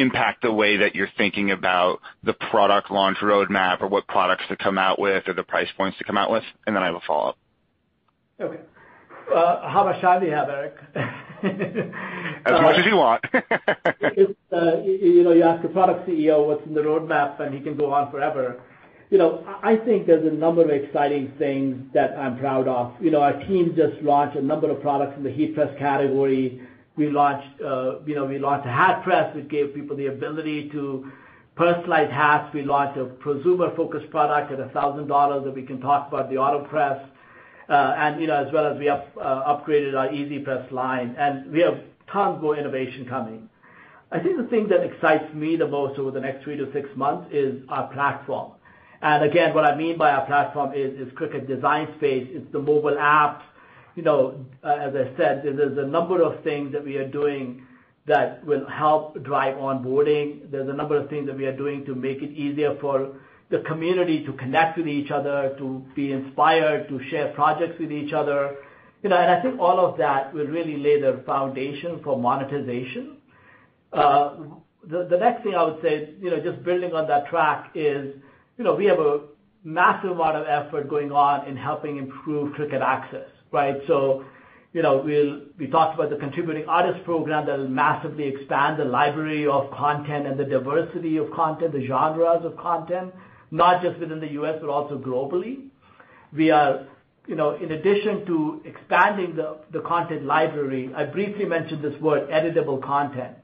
[0.00, 4.56] impact the way that you're thinking about the product launch roadmap or what products to
[4.56, 6.44] come out with or the price points to come out with?
[6.66, 7.36] And then I have a follow-up.
[8.40, 8.60] Okay.
[9.34, 10.74] Uh, how much time do you have, Erik?
[12.46, 13.24] As much as you want.
[14.50, 17.76] Uh, you know, you ask a product CEO what's in the roadmap, and he can
[17.76, 18.60] go on forever.
[19.10, 22.94] You know, I think there's a number of exciting things that I'm proud of.
[23.00, 26.60] You know, our team just launched a number of products in the heat press category.
[26.98, 30.68] We launched uh you know, we launched a hat press, which gave people the ability
[30.70, 31.10] to
[31.56, 32.52] personalize hats.
[32.52, 37.08] We launched a prosumer-focused product at $1,000 that we can talk about, the Auto AutoPress.
[37.70, 41.78] As well as we have upgraded our EasyPress line, and we have
[42.10, 43.48] tons more innovation coming.
[44.10, 46.88] I think the thing that excites me the most over the next three to six
[46.96, 48.52] months is our platform.
[49.02, 52.26] And again, what I mean by our platform is Cricut Design Space.
[52.30, 53.42] It's the mobile apps.
[54.06, 57.66] As I said, there's a number of things that we are doing
[58.06, 60.50] that will help drive onboarding.
[60.50, 63.16] There's a number of things that we are doing to make it easier for
[63.50, 68.12] the community to connect with each other, to be inspired, to share projects with each
[68.12, 68.56] other.
[69.02, 73.16] You know, and I think all of that will really lay the foundation for monetization.
[73.92, 74.36] Uh
[74.88, 78.14] the next thing I would say, you know, just building on that track is,
[78.56, 79.20] you know, we have a
[79.64, 83.76] massive amount of effort going on in helping improve Cricut Access, right?
[83.86, 84.24] So
[84.72, 88.84] you know, We we talked about the Contributing Artist Program that will massively expand the
[88.84, 93.14] library of content and the diversity of content, the genres of content,
[93.50, 95.68] not just within the U.S., but also globally.
[96.34, 96.86] We are,
[97.26, 102.82] you know, in addition to expanding the content library, I briefly mentioned this word, editable
[102.82, 103.36] content.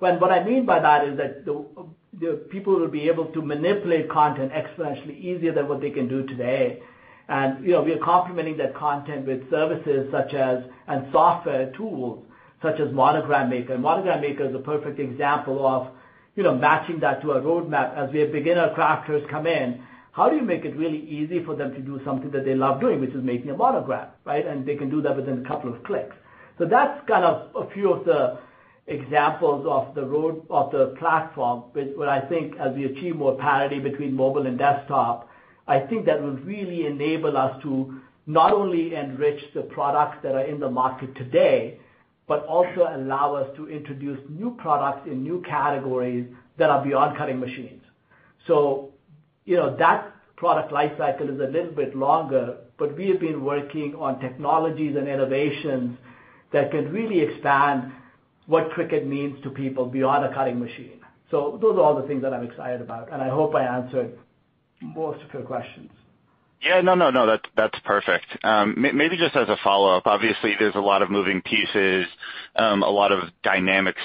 [0.00, 4.10] When what I mean by that is that the people will be able to manipulate
[4.10, 6.82] content exponentially easier than what they can do today.
[7.28, 12.24] And you know, we are complementing that content with services such as and software tools
[12.62, 13.76] such as Monogram Maker.
[13.78, 15.88] Monogram Maker is a perfect example of
[16.36, 17.96] you know matching that to a roadmap.
[17.96, 19.82] As we have beginner crafters come in,
[20.12, 22.80] how do you make it really easy for them to do something that they love
[22.80, 24.46] doing, which is making a monogram, right?
[24.46, 26.14] And they can do that within a couple of clicks.
[26.58, 28.38] So that's kind of a few of the
[28.86, 33.78] examples of the road of the platform, where I think as we achieve more parity
[33.78, 35.28] between mobile and desktop,
[35.66, 40.44] I think that will really enable us to not only enrich the products that are
[40.44, 41.78] in the market today,
[42.28, 47.40] but also allow us to introduce new products in new categories that are beyond cutting
[47.40, 47.82] machines.
[48.46, 48.90] So,
[49.44, 53.44] you know, that product life cycle is a little bit longer, but we have been
[53.44, 55.98] working on technologies and innovations
[56.52, 57.92] that can really expand
[58.46, 61.00] what Cricut means to people beyond a cutting machine.
[61.30, 64.18] So those are all the things that I'm excited about, and I hope I answered
[64.82, 65.90] most of your questions.
[66.62, 66.80] Yeah.
[66.80, 68.26] No, no, no, that's that's perfect.
[68.44, 72.06] Um maybe just as a follow-up, obviously, there's a lot of moving pieces,
[72.56, 74.00] um, a lot of dynamics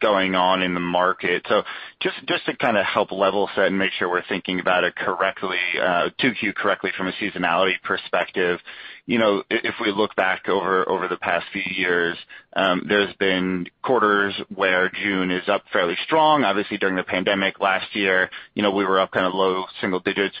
[0.00, 1.44] going on in the market.
[1.48, 1.62] So
[2.00, 4.94] just just to kind of help level set and make sure we're thinking about it
[4.96, 8.58] correctly, 2Q correctly from a seasonality perspective.
[9.04, 12.16] You know, if we look back over over the past few years,
[12.54, 16.44] um there's been quarters where June is up fairly strong.
[16.44, 20.00] Obviously, during the pandemic last year, you know, we were up kind of low single
[20.00, 20.36] digits.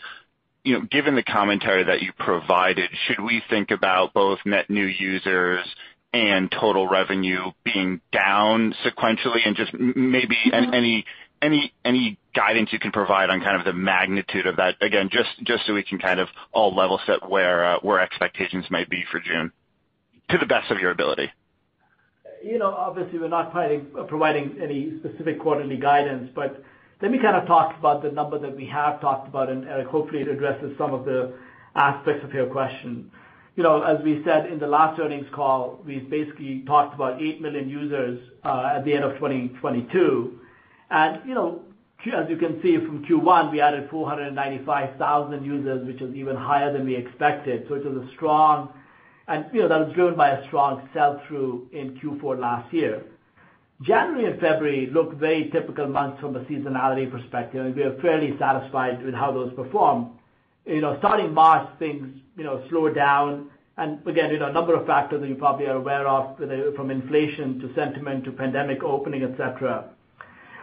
[0.64, 4.86] You know, given the commentary that you provided, should we think about both net new
[4.86, 5.66] users
[6.12, 9.40] and total revenue being down sequentially?
[9.44, 11.04] And just maybe any
[11.42, 15.30] any any guidance you can provide on kind of the magnitude of that, again, just
[15.42, 19.04] just so we can kind of all level set where uh where expectations might be
[19.10, 19.50] for June,
[20.30, 21.30] to the best of your ability.
[22.44, 26.62] You know, obviously, we're not providing any specific quarterly guidance, but
[27.02, 30.22] let me kind of talk about the number that we have talked about, and hopefully
[30.22, 31.34] it addresses some of the
[31.74, 33.10] aspects of your question.
[33.56, 37.42] You know, as we said in the last earnings call, we basically talked about 8
[37.42, 40.38] million users uh, at the end of 2022.
[41.26, 41.62] You know,
[42.06, 46.86] As you can see from Q1, we added 495,000 users, which is even higher than
[46.86, 47.66] we expected.
[47.68, 48.72] So it was a strong,
[49.26, 53.04] and you know that was driven by a strong sell-through in Q4 last year.
[53.82, 58.36] January and February look very typical months from a seasonality perspective, and we are fairly
[58.38, 59.52] satisfied with how those
[60.80, 64.86] know starting March, things you know slowed down, and again, you know, a number of
[64.86, 66.36] factors that you probably are aware of,
[66.76, 69.88] from inflation to sentiment to pandemic opening, et cetera.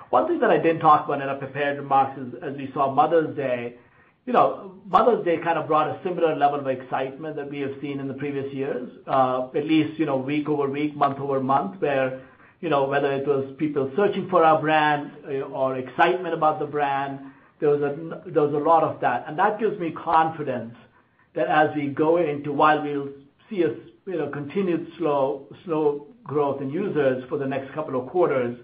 [0.10, 2.92] One thing that I didn't talk about in our prepared remarks is, as we saw
[2.92, 3.76] Mother's Day.
[4.26, 7.72] You know, Mother's Day kind of brought a similar level of excitement that we have
[7.82, 12.22] seen in the previous years, uh, at least you know, week-over-week, month-over-month, where
[12.62, 17.20] whether it was people searching for our brand uh, or excitement about the brand,
[17.60, 19.26] there was a n there was a lot of that.
[19.28, 20.76] And that gives me confidence
[21.36, 23.10] that as we go into, while we'll
[23.50, 28.58] see a continued slow slow growth in users for the next couple of quarters,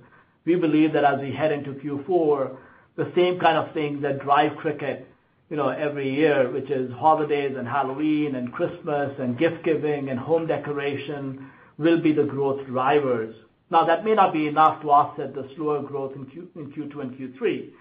[0.46, 2.56] we believe that as we head into Q4,
[2.96, 5.06] the same kind of things that drive Cricut
[5.52, 12.02] every year, which is holidays and Halloween and Christmas and gift-giving and home decoration, will
[12.02, 13.36] be the growth drivers.
[13.76, 17.72] Now that may not be enough to offset the slower growth in Q2 and Q3.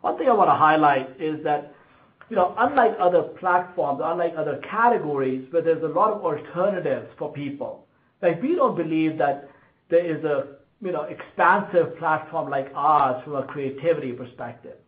[0.00, 1.74] One thing I want to highlight is that
[2.30, 7.34] you know, unlike other platforms, unlike other categories where there's a lot of alternatives for
[7.34, 7.86] people,
[8.22, 9.50] like we don't believe that
[9.90, 14.78] there is an expansive platform like ours from a creativity perspective.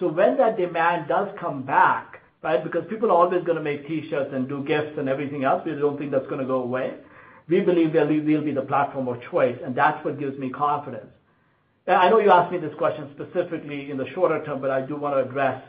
[0.00, 3.88] So when that demand does come back, right, because people are always going to make
[3.88, 6.92] T-shirts and do gifts and everything else, we don't think that's going to go away.
[7.50, 11.10] We believe that we'll be the platform of choice, and that's what gives me confidence.
[11.88, 14.96] I know you asked me this question specifically in the shorter term, but I do
[14.96, 15.60] want to address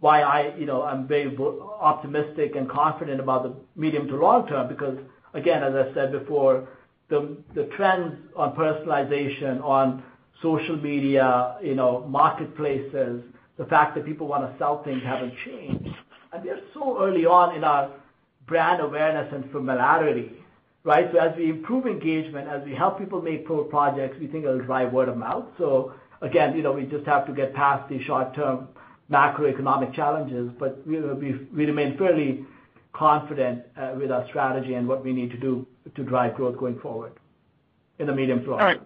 [0.00, 4.98] why I'm very optimistic and confident about the medium to long term, because
[5.34, 6.68] again, as I said before,
[7.08, 10.02] the the trends on personalization, on
[10.42, 13.22] social media, you know, marketplaces,
[13.58, 15.94] the fact that people want to sell things haven't changed.
[16.32, 17.90] And We are so early on in our
[18.46, 20.39] brand awareness and familiarity.
[20.90, 24.92] As we improve engagement, as we help people make pro projects, we think it'll drive
[24.92, 25.46] word of mouth.
[25.58, 28.68] So again, you know, we just have to get past the short-term
[29.10, 32.44] macroeconomic challenges, but we remain fairly
[32.92, 36.78] confident uh, with our strategy and what we need to do to drive growth going
[36.80, 37.12] forward
[37.98, 38.52] in the medium term.
[38.54, 38.80] All right.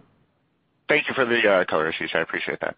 [0.89, 2.15] Thank you for the uh, color, Ashish.
[2.15, 2.77] I appreciate that.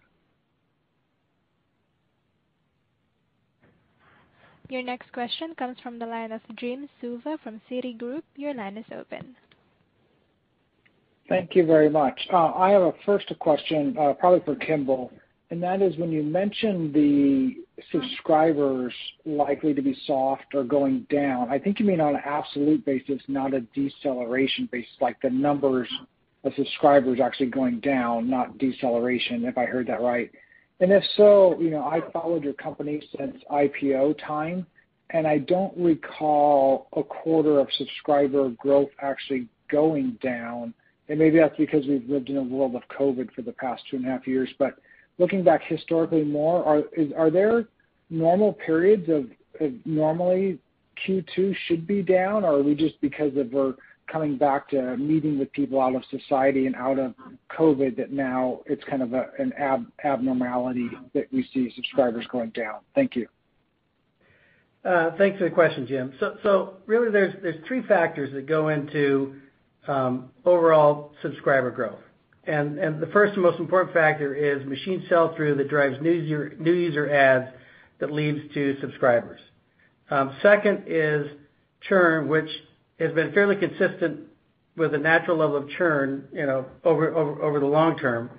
[4.68, 8.22] Your next question comes from the line of Jim Suva from Citigroup.
[8.34, 9.36] Your line is open.
[11.28, 12.20] Thank you very much.
[12.32, 15.12] Uh, I have a first question, uh, probably for Kimball,
[15.50, 17.56] and that is when you mentioned the
[17.92, 18.92] subscribers
[19.24, 23.20] likely to be soft or going down, I think you mean on an absolute basis,
[23.28, 25.88] not a deceleration basis, like the numbers
[26.44, 30.30] of subscribers actually going down, not deceleration, if I heard that right.
[30.80, 34.66] And if so, you know, I've followed your company since IPO time,
[35.10, 40.74] and I don't recall a quarter of subscriber growth actually going down.
[41.08, 43.96] And maybe that's because we've lived in a world of COVID for the past two
[43.96, 44.50] and a half years.
[44.58, 44.74] But
[45.18, 46.84] looking back historically more,
[47.16, 47.68] are there
[48.10, 49.26] normal periods of
[49.84, 50.58] normally
[51.06, 53.74] Q2 should be down, or are we just because of we're
[54.06, 57.14] coming back to meeting with people out of society and out of
[57.56, 59.52] COVID, that now it's kind of an
[60.04, 62.80] abnormality that we see subscribers going down?
[62.94, 63.26] Thank you.
[64.84, 66.12] Uh, thanks for the question, Jim.
[66.20, 69.34] So really there's three factors that go into
[69.88, 71.98] um, overall subscriber growth.
[72.44, 77.10] And and the first and most important factor is machine sell-through that drives new user
[77.10, 77.48] adds
[77.98, 79.40] that leads to subscribers.
[80.10, 81.26] Um, second is
[81.88, 82.48] churn, which
[82.98, 84.20] has been fairly consistent
[84.76, 88.30] with the natural level of churn you know, over over the long term.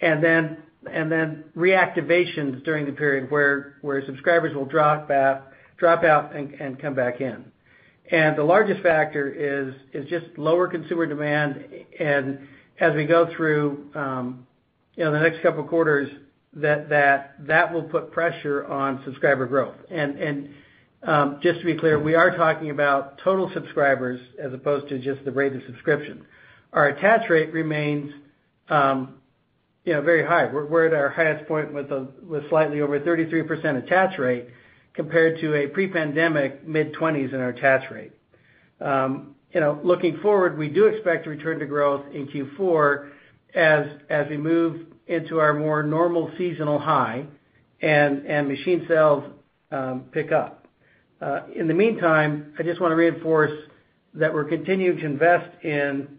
[0.00, 0.58] and then
[0.90, 5.42] and then reactivations during the period where where subscribers will drop back
[5.76, 7.44] drop out and and come back in.
[8.10, 11.64] And the largest factor is is just lower consumer demand.
[11.98, 12.46] And
[12.78, 14.46] as we go through um
[14.94, 16.08] you know the next couple of quarters,
[16.54, 19.76] that that that will put pressure on subscriber growth.
[21.42, 25.32] Just to be clear, we are talking about total subscribers as opposed to just the
[25.32, 26.24] rate of subscription.
[26.72, 28.12] Our attach rate remains
[28.68, 29.14] um
[29.84, 30.46] you know very high.
[30.46, 34.48] We're at our highest point with a with slightly over 33% attach rate
[34.94, 38.12] compared to a pre-pandemic mid-20s in our attach rate.
[38.80, 43.10] Um you know looking forward, we do expect to return to growth in Q4
[43.54, 47.26] as as we move into our more normal seasonal high
[47.80, 49.24] and and machine sales
[50.12, 50.65] pick up.
[51.20, 53.52] In the meantime, I just want to reinforce
[54.14, 56.18] that we're continuing to invest in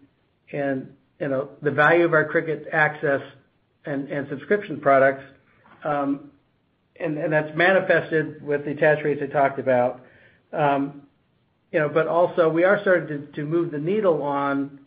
[0.50, 0.88] in
[1.20, 3.20] you know the value of our Cricut Access
[3.84, 5.24] and subscription products,
[5.84, 6.30] Um
[7.00, 10.00] and that's manifested with the attach rates I talked about.
[10.52, 11.02] Um
[11.72, 14.80] you know but also, we are starting to move the needle on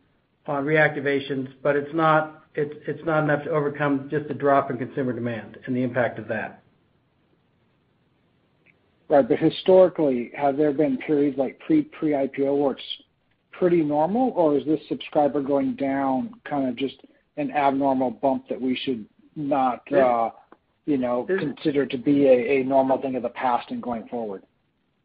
[0.47, 4.77] on reactivations, but it's not it's it's not enough to overcome just the drop in
[4.77, 6.60] consumer demand and the impact of that.
[9.11, 9.27] Right.
[9.27, 12.81] But historically, have there been periods like pre-IPO where it's
[13.51, 16.95] pretty normal, or is this subscriber going down kind of just
[17.35, 19.05] an abnormal bump that we should
[19.35, 20.29] not uh
[20.85, 24.43] you know consider to be a normal thing of the past and going forward?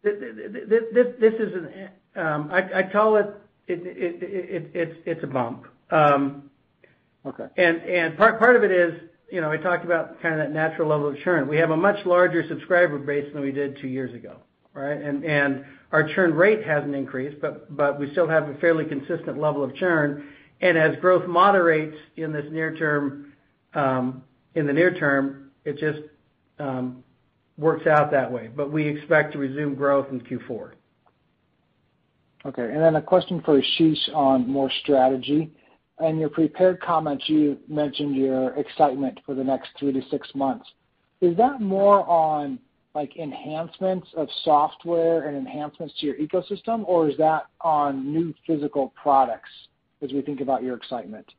[0.04, 3.34] This is an, I call it,
[3.66, 5.66] it's a bump.
[5.92, 7.46] Okay.
[7.56, 9.00] And and part part of it is,
[9.32, 11.48] I talked about kind of that natural level of churn.
[11.48, 14.36] We have a much larger subscriber base than we did two years ago,
[14.72, 15.00] right?
[15.00, 19.38] And and our churn rate hasn't increased, but but we still have a fairly consistent
[19.38, 20.28] level of churn.
[20.60, 23.32] And as growth moderates in this near term
[23.74, 24.22] um
[24.54, 26.00] in the near term, it just
[27.58, 28.48] works out that way.
[28.54, 30.72] But we expect to resume growth in Q4.
[32.46, 32.62] Okay.
[32.62, 35.50] And then a question for Ashish on more strategy.
[36.00, 40.66] In your prepared comments, you mentioned your excitement for the next three to six months.
[41.20, 42.58] Is that more on
[42.94, 48.92] like enhancements of software and enhancements to your ecosystem, or is that on new physical
[49.00, 49.50] products
[50.02, 51.30] as we think about your excitement?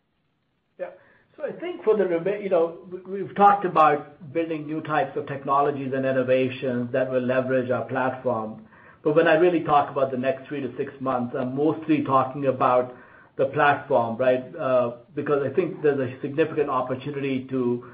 [0.80, 0.90] Yeah.
[1.36, 2.78] So I think for the rema you know,
[3.08, 8.66] we've talked about building new types of technologies and innovations that will leverage our platform.
[9.04, 12.48] But when I really talk about the next three to six months, I'm mostly talking
[12.48, 12.96] about
[13.38, 14.44] the platform, right?
[14.56, 17.86] Uh, because I think there's a significant opportunity to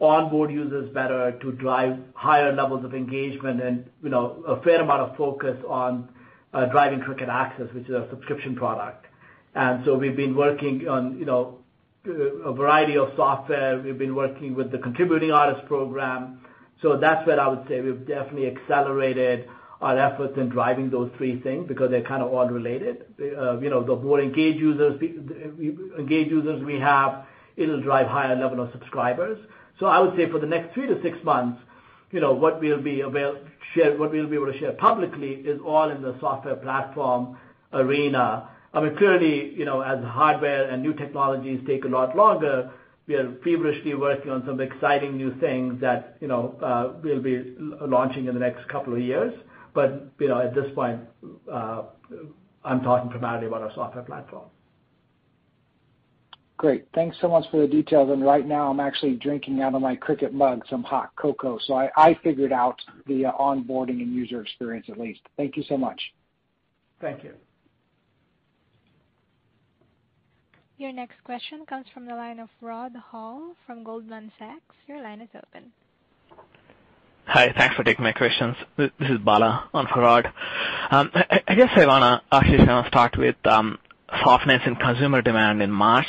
[0.00, 5.00] onboard users better, to drive higher levels of engagement, and you know, a fair amount
[5.00, 6.08] of focus on
[6.52, 9.06] uh, driving Cricut Access, which is a subscription product.
[9.54, 11.58] And so we've been working on you know,
[12.06, 13.80] uh, a variety of software.
[13.80, 16.40] We've been working with the Contributing Artist Program.
[16.82, 19.48] So that's where I would say we've definitely accelerated
[19.90, 23.04] efforts in driving those three things because they're kind of all related.
[23.20, 25.00] Uh you know the more engaged users
[26.64, 27.24] we have,
[27.56, 29.38] it'll drive higher level of subscribers.
[29.80, 31.60] So I would say for the next three to six months,
[32.12, 33.38] you know, what we'll be avail
[33.74, 37.36] share what we'll be able to share publicly is all in the software platform
[37.72, 38.48] arena.
[38.74, 42.70] I mean clearly, you know, as hardware and new technologies take a lot longer,
[43.06, 47.54] we are feverishly working on some exciting new things that you know, uh we'll be
[47.80, 49.32] launching in the next couple of years.
[49.74, 51.00] But you know, at this point,
[51.50, 51.84] uh,
[52.64, 54.44] I'm talking primarily about our software platform.
[56.62, 56.86] Great.
[56.94, 58.10] Thanks so much for the details.
[58.10, 61.58] And right now, I'm actually drinking out of my Cricut mug some hot cocoa.
[61.66, 65.20] So I figured out the uh, onboarding and user experience at least.
[65.36, 66.00] Thank you so much.
[67.00, 67.32] Thank you.
[70.78, 74.76] Your next question comes from the line of Rod Hall from Goldman Sachs.
[74.86, 75.72] Your line is open.
[77.26, 77.52] Hi.
[77.56, 78.56] Thanks for taking my questions.
[78.76, 80.30] This is Bala on for Rod.
[80.90, 83.78] I guess I want to actually start with um
[84.22, 86.06] softness in consumer demand in March.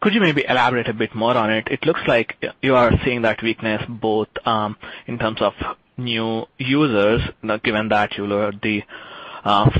[0.00, 1.66] Could you maybe elaborate a bit more on it?
[1.68, 4.76] It looks like you are seeing that weakness both um
[5.06, 5.54] in terms of
[5.96, 7.20] new users,
[7.64, 8.82] given that you lowered the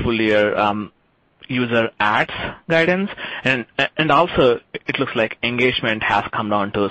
[0.03, 0.57] full-year
[1.47, 2.31] user adds
[2.69, 3.09] guidance,
[3.43, 3.65] and
[4.11, 6.89] also it looks like engagement has come down, too.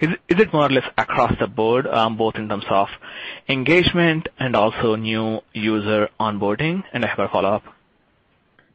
[0.00, 2.88] Is is it more or less across the board, both in terms of
[3.48, 6.84] engagement and also new user onboarding?
[6.92, 7.64] And I have a follow-up.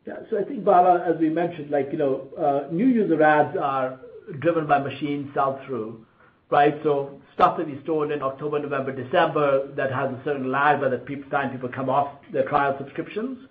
[0.05, 0.15] Yeah.
[0.29, 3.99] So I think, Bala, as we mentioned, like you know uh new user adds are
[4.39, 6.05] driven by machine sell-through,
[6.49, 6.77] right?
[6.83, 10.89] So stuff that we stored in October, November, December, that has a certain lag by
[10.89, 10.97] the
[11.31, 13.47] time people come off their trial subscriptions.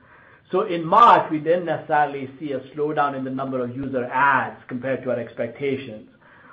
[0.52, 4.62] So in March, we didn't necessarily see a slowdown in the number of user adds
[4.68, 6.10] compared to our expectations.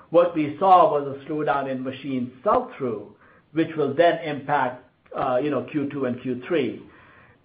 [0.09, 3.13] What we saw was a slowdown in machine sell-through,
[3.51, 4.85] which will then impact
[5.15, 6.81] uh you know Q2 and Q3.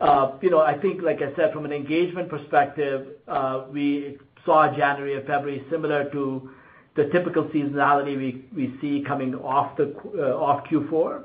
[0.00, 5.26] Uh, I think, like I said, from an engagement perspective, uh, we saw January and
[5.26, 6.50] February similar to
[6.94, 11.24] the typical seasonality we we see coming off the uh, off Q4.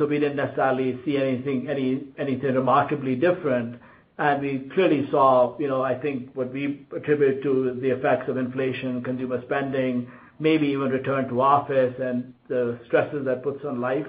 [0.00, 3.80] We didn't necessarily see anything any anything remarkably different.
[4.16, 8.36] And we clearly saw, you know, I think, what we attribute to the effects of
[8.36, 10.08] inflation, consumer spending,
[10.38, 14.06] maybe even return to office and the stresses that puts on life,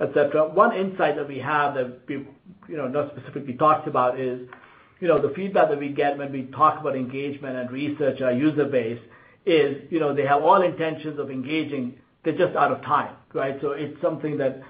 [0.00, 0.48] et cetera.
[0.48, 2.26] One insight that we have that we've
[2.68, 4.48] not specifically talked about is
[5.00, 8.32] you know, the feedback that we get when we talk about engagement and research our
[8.32, 9.00] user base
[9.46, 13.58] is you know, they have all intentions of engaging, they're just out of time, right?
[13.60, 14.60] So it's something that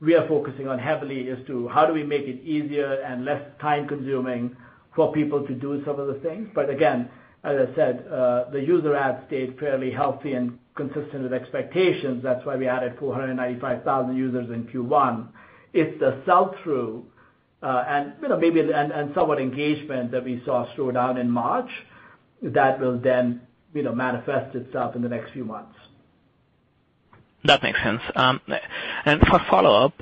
[0.00, 3.42] we are focusing on heavily as to how do we make it easier and less
[3.60, 4.56] time-consuming
[4.94, 6.48] for people to do some of the things.
[6.54, 7.10] But again,
[7.44, 8.04] as I said,
[8.52, 12.22] the user adds stayed fairly healthy and consistent with expectations.
[12.22, 15.28] That's why we added 495,000 users in Q1.
[15.72, 17.06] It's the sell-through,
[17.60, 21.68] uh and you know maybe and somewhat engagement that we saw slow down in March
[22.40, 23.40] that will then
[23.74, 25.77] you know manifest itself in the next few months.
[27.48, 28.02] That makes sense.
[28.14, 28.40] Um
[29.04, 29.94] and for follow-up,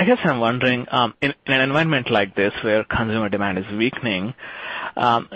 [0.00, 4.34] I guess I'm wondering, um, in an environment like this where consumer demand is weakening,
[4.96, 5.28] um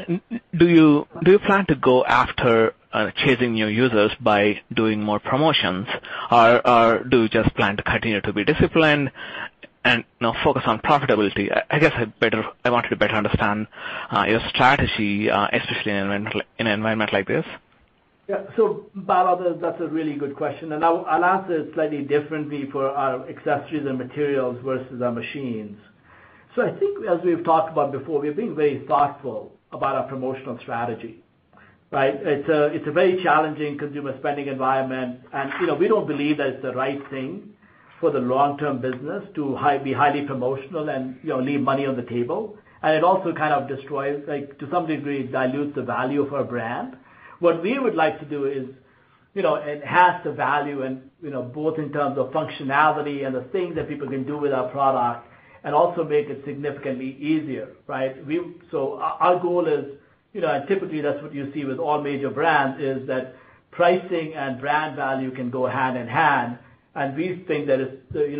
[0.60, 2.74] do you do you plan to go after
[3.22, 5.86] chasing new users by doing more promotions?
[6.30, 9.10] Or do you just plan to continue to be disciplined
[9.84, 10.04] and
[10.42, 11.46] focus on profitability?
[11.70, 13.66] I guess I better I wanted to better understand
[14.32, 16.10] your strategy, especially in
[16.60, 17.44] an environment like this.
[18.26, 18.44] Yeah.
[18.94, 23.86] Bala, that's a really good question, and I'll answer it slightly differently for our accessories
[23.86, 25.78] and materials versus our machines.
[26.56, 30.58] So I think as we've talked about before, we're being very thoughtful about our promotional
[30.62, 31.22] strategy,
[31.90, 32.14] right?
[32.14, 36.38] It's a it's a very challenging consumer spending environment, and you know, we don't believe
[36.38, 37.50] that it's the right thing
[38.00, 42.02] for the long-term business to be highly promotional and you know leave money on the
[42.02, 42.56] table.
[42.82, 46.44] And it also kind of destroys, like to some degree, dilutes the value of our
[46.44, 46.96] brand.
[47.44, 48.66] What we would like to do is
[49.34, 53.42] you know, enhance the value and you know, both in terms of functionality and the
[53.52, 55.26] things that people can do with our product,
[55.64, 58.24] and also make it significantly easier, right?
[58.26, 58.40] We
[58.70, 59.84] so our goal is,
[60.32, 63.34] you know, and typically that's what you see with all major brands, is that
[63.72, 66.58] pricing and brand value can go hand in hand.
[66.94, 67.80] And we think that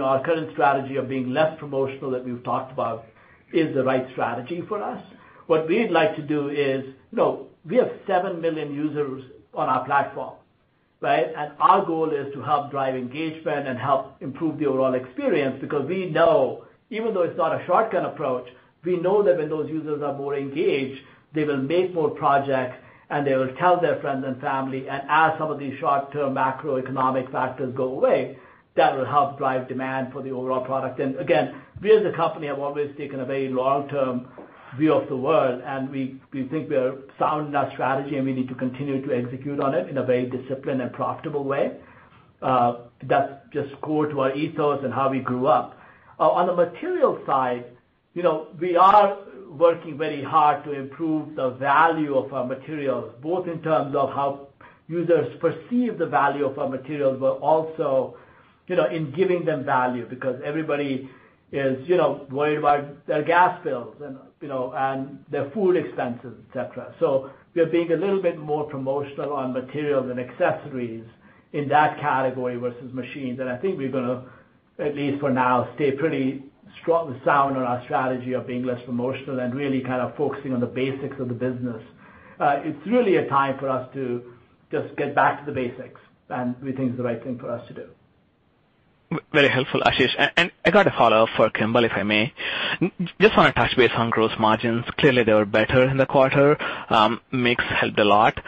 [0.00, 3.06] our current strategy of being less promotional that we've talked about
[3.52, 5.02] is the right strategy for us.
[5.46, 6.84] What we'd like to do is,
[7.68, 10.34] we have 7 million users on our platform,
[11.00, 11.26] right?
[11.36, 15.86] And our goal is to help drive engagement and help improve the overall experience because
[15.86, 18.48] we know, even though it's not a shotgun approach,
[18.84, 21.00] we know that when those users are more engaged,
[21.34, 22.76] they will make more projects,
[23.10, 24.88] and they will tell their friends and family.
[24.88, 28.38] And as some of these short-term macroeconomic factors go away,
[28.76, 30.98] that will help drive demand for the overall product.
[31.00, 34.28] And again, we as a company have always taken a very long-term
[34.78, 38.32] view of the world, and we think we are sound in our strategy, and we
[38.32, 41.72] need to continue to execute on it in a very disciplined and profitable way.
[42.42, 45.78] Uh, that's just core to our ethos and how we grew up.
[46.18, 47.64] Uh, on the material side,
[48.14, 49.18] you know, we are
[49.50, 54.48] working very hard to improve the value of our materials, both in terms of how
[54.88, 58.16] users perceive the value of our materials, but also
[58.66, 61.08] you know, in giving them value because everybody
[61.52, 64.16] is you know, worried about their gas bills and
[65.30, 66.94] their food expenses, et cetera.
[67.54, 71.04] We are being a little bit more promotional on materials and accessories
[71.52, 73.38] in that category versus machines.
[73.38, 74.24] And I think we're going to,
[74.84, 76.42] at least for now, stay pretty
[76.82, 80.60] strong sound on our strategy of being less promotional and really kind of focusing on
[80.60, 81.82] the basics of the business.
[82.40, 84.34] Uh, it's really a time for us to
[84.72, 87.64] just get back to the basics, and we think it's the right thing for us
[87.68, 87.86] to do.
[89.32, 90.14] Very helpful, Ashish.
[90.36, 92.32] And I got a follow-up for Kimball, if I may.
[93.20, 94.84] Just want to touch base on gross margins.
[94.98, 96.56] Clearly, they were better in the quarter.
[96.90, 98.40] Um, mix helped a lot.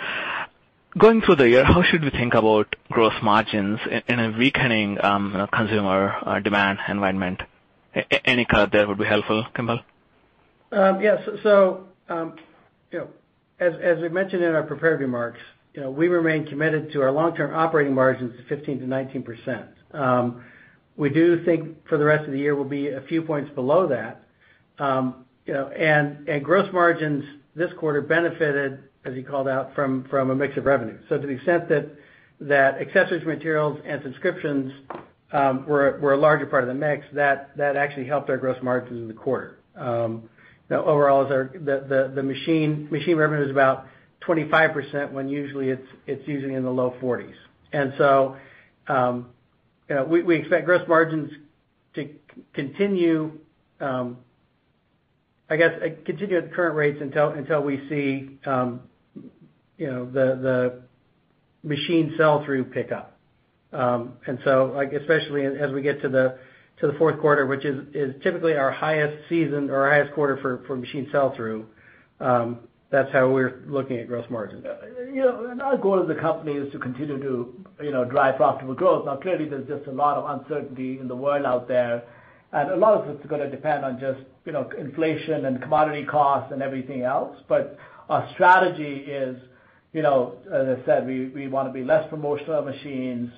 [0.98, 5.46] Going through the year, how should we think about gross margins in a weakening um,
[5.52, 7.42] consumer uh, demand environment?
[8.24, 9.80] Any color there would be helpful, Kimball.
[10.72, 11.20] Um, yes.
[13.58, 15.40] As as we mentioned in our prepared remarks,
[15.74, 19.68] we remain committed to our long-term operating margins of 15%-19%.
[20.96, 23.88] We do think for the rest of the year we'll be a few points below
[23.88, 24.22] that.
[24.78, 27.24] Um you know, and gross margins
[27.54, 30.98] this quarter benefited, as you called out, from from a mix of revenue.
[31.08, 31.86] So to the extent that
[32.40, 34.72] that accessories, materials, and subscriptions
[35.32, 39.00] um were were a larger part of the mix, that actually helped our gross margins
[39.00, 39.58] in the quarter.
[39.76, 40.28] Um
[40.70, 43.86] overall, the the machine machine revenue is about
[44.26, 47.34] 25% when usually it's it's usually in the low 40s.
[49.88, 51.30] We expect gross margins
[51.94, 52.10] to
[52.54, 53.38] continue
[53.80, 54.18] um
[55.48, 58.80] I guess, continue at the current rates until until we see um
[59.78, 60.82] you know, the the
[61.62, 63.18] machine sell-through pick up.
[63.72, 66.38] Um and so I especially as we get to the
[66.98, 70.76] fourth quarter, which is is typically our highest season or our highest quarter for for
[70.76, 71.66] machine sell-through,
[72.90, 74.64] that's how we're looking at gross margins.
[75.12, 78.36] You know, and our goal as a company is to continue to you know drive
[78.36, 79.06] profitable growth.
[79.06, 82.04] Now, clearly, there's just a lot of uncertainty in the world out there,
[82.52, 86.04] and a lot of it's going to depend on just you know, inflation and commodity
[86.04, 87.36] costs and everything else.
[87.48, 87.76] But
[88.08, 89.36] our strategy is,
[89.92, 93.30] you know, as I said, we want to be less promotional machines.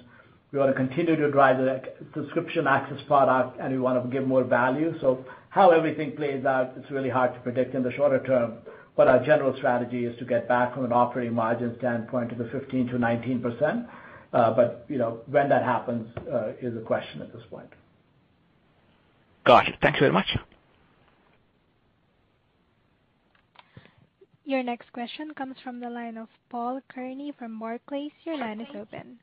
[0.52, 1.82] We want to continue to drive the
[2.14, 4.94] subscription access product, and we want to give more value.
[5.00, 8.54] So how everything plays out, it's really hard to predict in the shorter term.
[8.98, 12.44] But our general strategy is to get back from an operating margin standpoint to the
[12.44, 13.86] 15%-19%.
[14.32, 16.08] Uh but you know, when that happens
[16.60, 17.70] is a question at this point.
[19.46, 19.76] Got it.
[19.80, 20.26] Thank you very much.
[24.44, 28.10] Your next question comes from the line of Paul Kearney from Barclays.
[28.24, 29.18] Your line is open.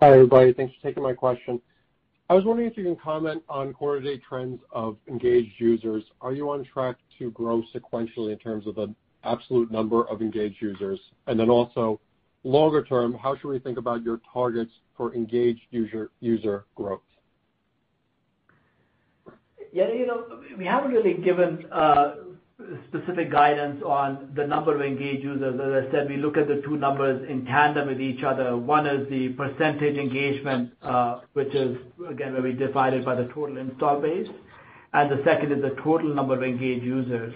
[0.00, 0.54] Hi, everybody.
[0.54, 1.60] Thanks for taking my question.
[2.30, 6.04] I was wondering if you can comment on quarter-to-date trends of engaged users.
[6.20, 10.62] Are you on track to grow sequentially in terms of the absolute number of engaged
[10.62, 11.00] users?
[11.26, 11.98] And then also
[12.44, 17.00] longer term, how should we think about your targets for engaged user growth?
[19.72, 19.92] Yeah.
[19.92, 22.14] You know, we haven't really given uh,
[22.88, 25.54] specific guidance on the number of engaged users.
[25.60, 28.56] As I said, we look at the two numbers in tandem with each other.
[28.56, 30.72] One is the percentage engagement,
[31.32, 31.76] which is,
[32.08, 34.28] again, where we divide it by the total install base,
[34.92, 37.34] and the second is the total number of engaged users.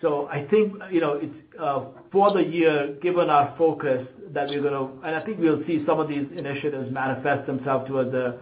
[0.00, 4.62] So I think, you know it's uh for the year, given our focus, that we're
[4.62, 8.38] gonna and I think we'll see some of these initiatives manifest themselves towards the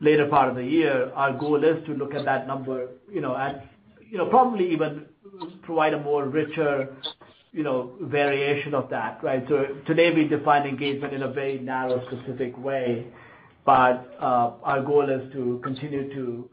[0.00, 1.10] later part of the year.
[1.14, 3.62] Our goal is to look at that number, you know, and
[4.10, 5.06] you know, probably even
[5.62, 6.96] provide a more richer
[7.52, 9.44] you know variation of that, right?
[9.48, 13.06] So today, we define engagement in a very narrow, specific way,
[13.64, 16.50] but uh, our goal is to continue to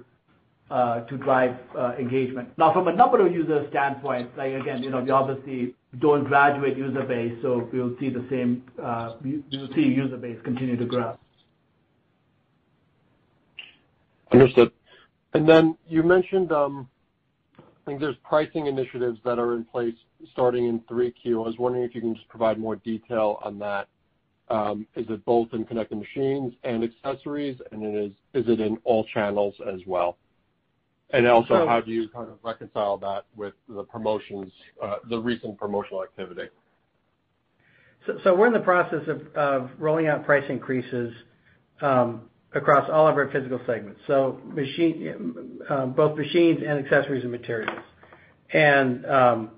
[0.71, 2.49] uh, to drive uh, engagement.
[2.57, 7.37] Now, from a number of users standpoint, like again, we obviously don't graduate user base,
[7.41, 11.17] so we'll see the same uh we'll see user base continue to grow.
[14.31, 14.71] Understood.
[15.33, 16.89] And then you mentioned, um,
[17.85, 19.93] I think there's pricing initiatives that are in place
[20.31, 21.33] starting in 3Q.
[21.33, 23.87] I was wondering if you can just provide more detail on that.
[24.95, 29.81] Is it both in connected machines and accessories, and is it in all channels as
[29.85, 30.17] well?
[31.11, 35.55] And also, how do you kind of reconcile that with the promotions, uh the recent
[35.59, 36.49] promotional activity?
[38.07, 41.13] So so we're in the process of rolling out price increases
[42.55, 44.39] across all of our physical segments, so
[45.95, 47.83] both machines and accessories and materials.
[48.51, 49.51] And um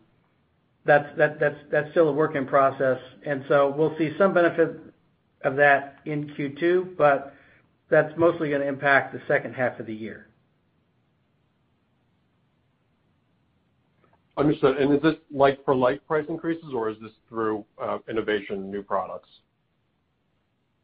[0.86, 2.98] that's still a work in process.
[3.26, 4.80] And so we'll see some benefit
[5.44, 7.34] of that in Q2, but
[7.90, 10.28] that's mostly going to impact the second half of the year.
[14.38, 14.78] Understood.
[14.78, 17.66] And is this like-for-like price increases, or is this through
[18.10, 19.30] innovation, new products?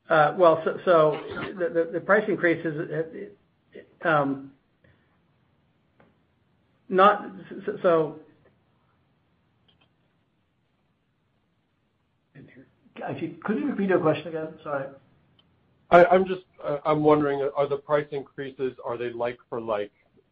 [0.09, 1.19] Uh, well, so so
[1.57, 3.33] the the price increases.
[4.05, 4.51] Uh, um,
[6.89, 7.25] not
[7.81, 8.19] so.
[13.03, 14.53] Actually, could you repeat your question again?
[14.63, 14.85] Sorry.
[15.89, 19.91] I'm just uh I'm wondering, are the price increases, are they like-for-like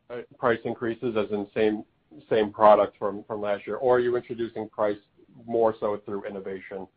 [0.09, 1.83] uh, price increases as in same
[2.29, 3.77] same product from last year?
[3.77, 4.97] Or are you introducing price
[5.45, 6.87] more so through innovation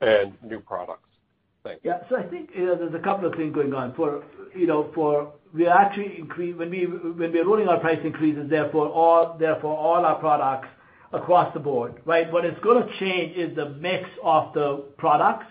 [0.00, 1.08] and new products?
[1.64, 1.80] Thanks.
[1.82, 2.00] Yeah.
[2.16, 3.94] I think there's a couple of things going on.
[3.94, 4.22] For
[4.54, 6.22] you know, for we're actually
[6.56, 10.68] when we are rolling our price increases, therefore all therefore all our products
[11.12, 12.30] across the board, right?
[12.30, 15.46] What is going to change is the mix of the products.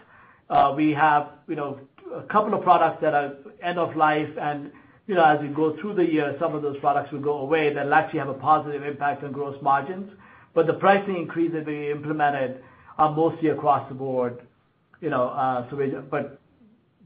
[0.52, 1.80] Uh we have you know,
[2.16, 3.34] a couple of products that are
[3.64, 4.72] end of life, and
[5.08, 7.74] you know, as we go through the year, some of those products will go away.
[7.74, 10.12] That'll actually have a positive impact on gross margins.
[10.54, 12.64] But the pricing increases we implemented
[13.00, 14.44] are mostly across the board.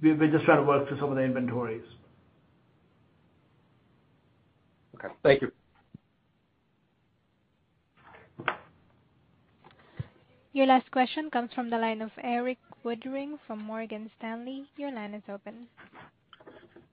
[0.01, 1.83] We're just trying to work through some of the inventories.
[4.95, 5.13] Okay.
[5.23, 5.51] Thank you.
[10.53, 14.65] Your last question comes from the line of Erik Woodring from Morgan Stanley.
[14.75, 15.67] Your line is open.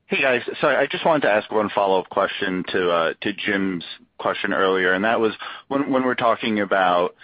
[0.07, 0.43] Hey, guys.
[0.61, 3.85] Sorry, I just wanted to ask one follow-up question to uh to Jim's
[4.19, 5.33] question earlier, and that was
[5.69, 7.15] when when we're talking about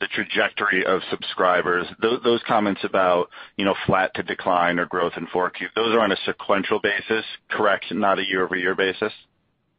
[0.00, 5.26] the trajectory of subscribers, those comments about you know, flat to decline or growth in
[5.26, 7.86] 4Q, those are on a sequential basis, correct?
[7.90, 9.12] Not a year-over-year basis?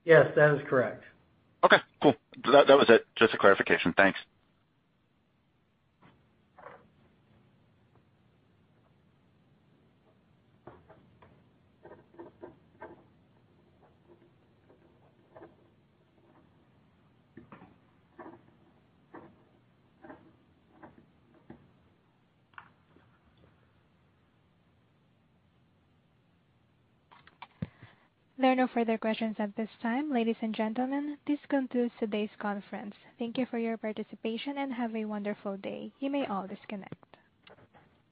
[0.04, 1.04] Yes, that is correct.
[1.64, 2.16] Okay, cool.
[2.52, 3.06] That was it.
[3.16, 3.94] Just a clarification.
[3.96, 4.20] Thanks.
[28.40, 30.14] There are no further questions at this time.
[30.14, 32.96] Ladies and gentlemen, this concludes today's conference.
[33.18, 35.92] Thank you for your participation, and have a wonderful day.
[36.00, 36.96] You may all disconnect.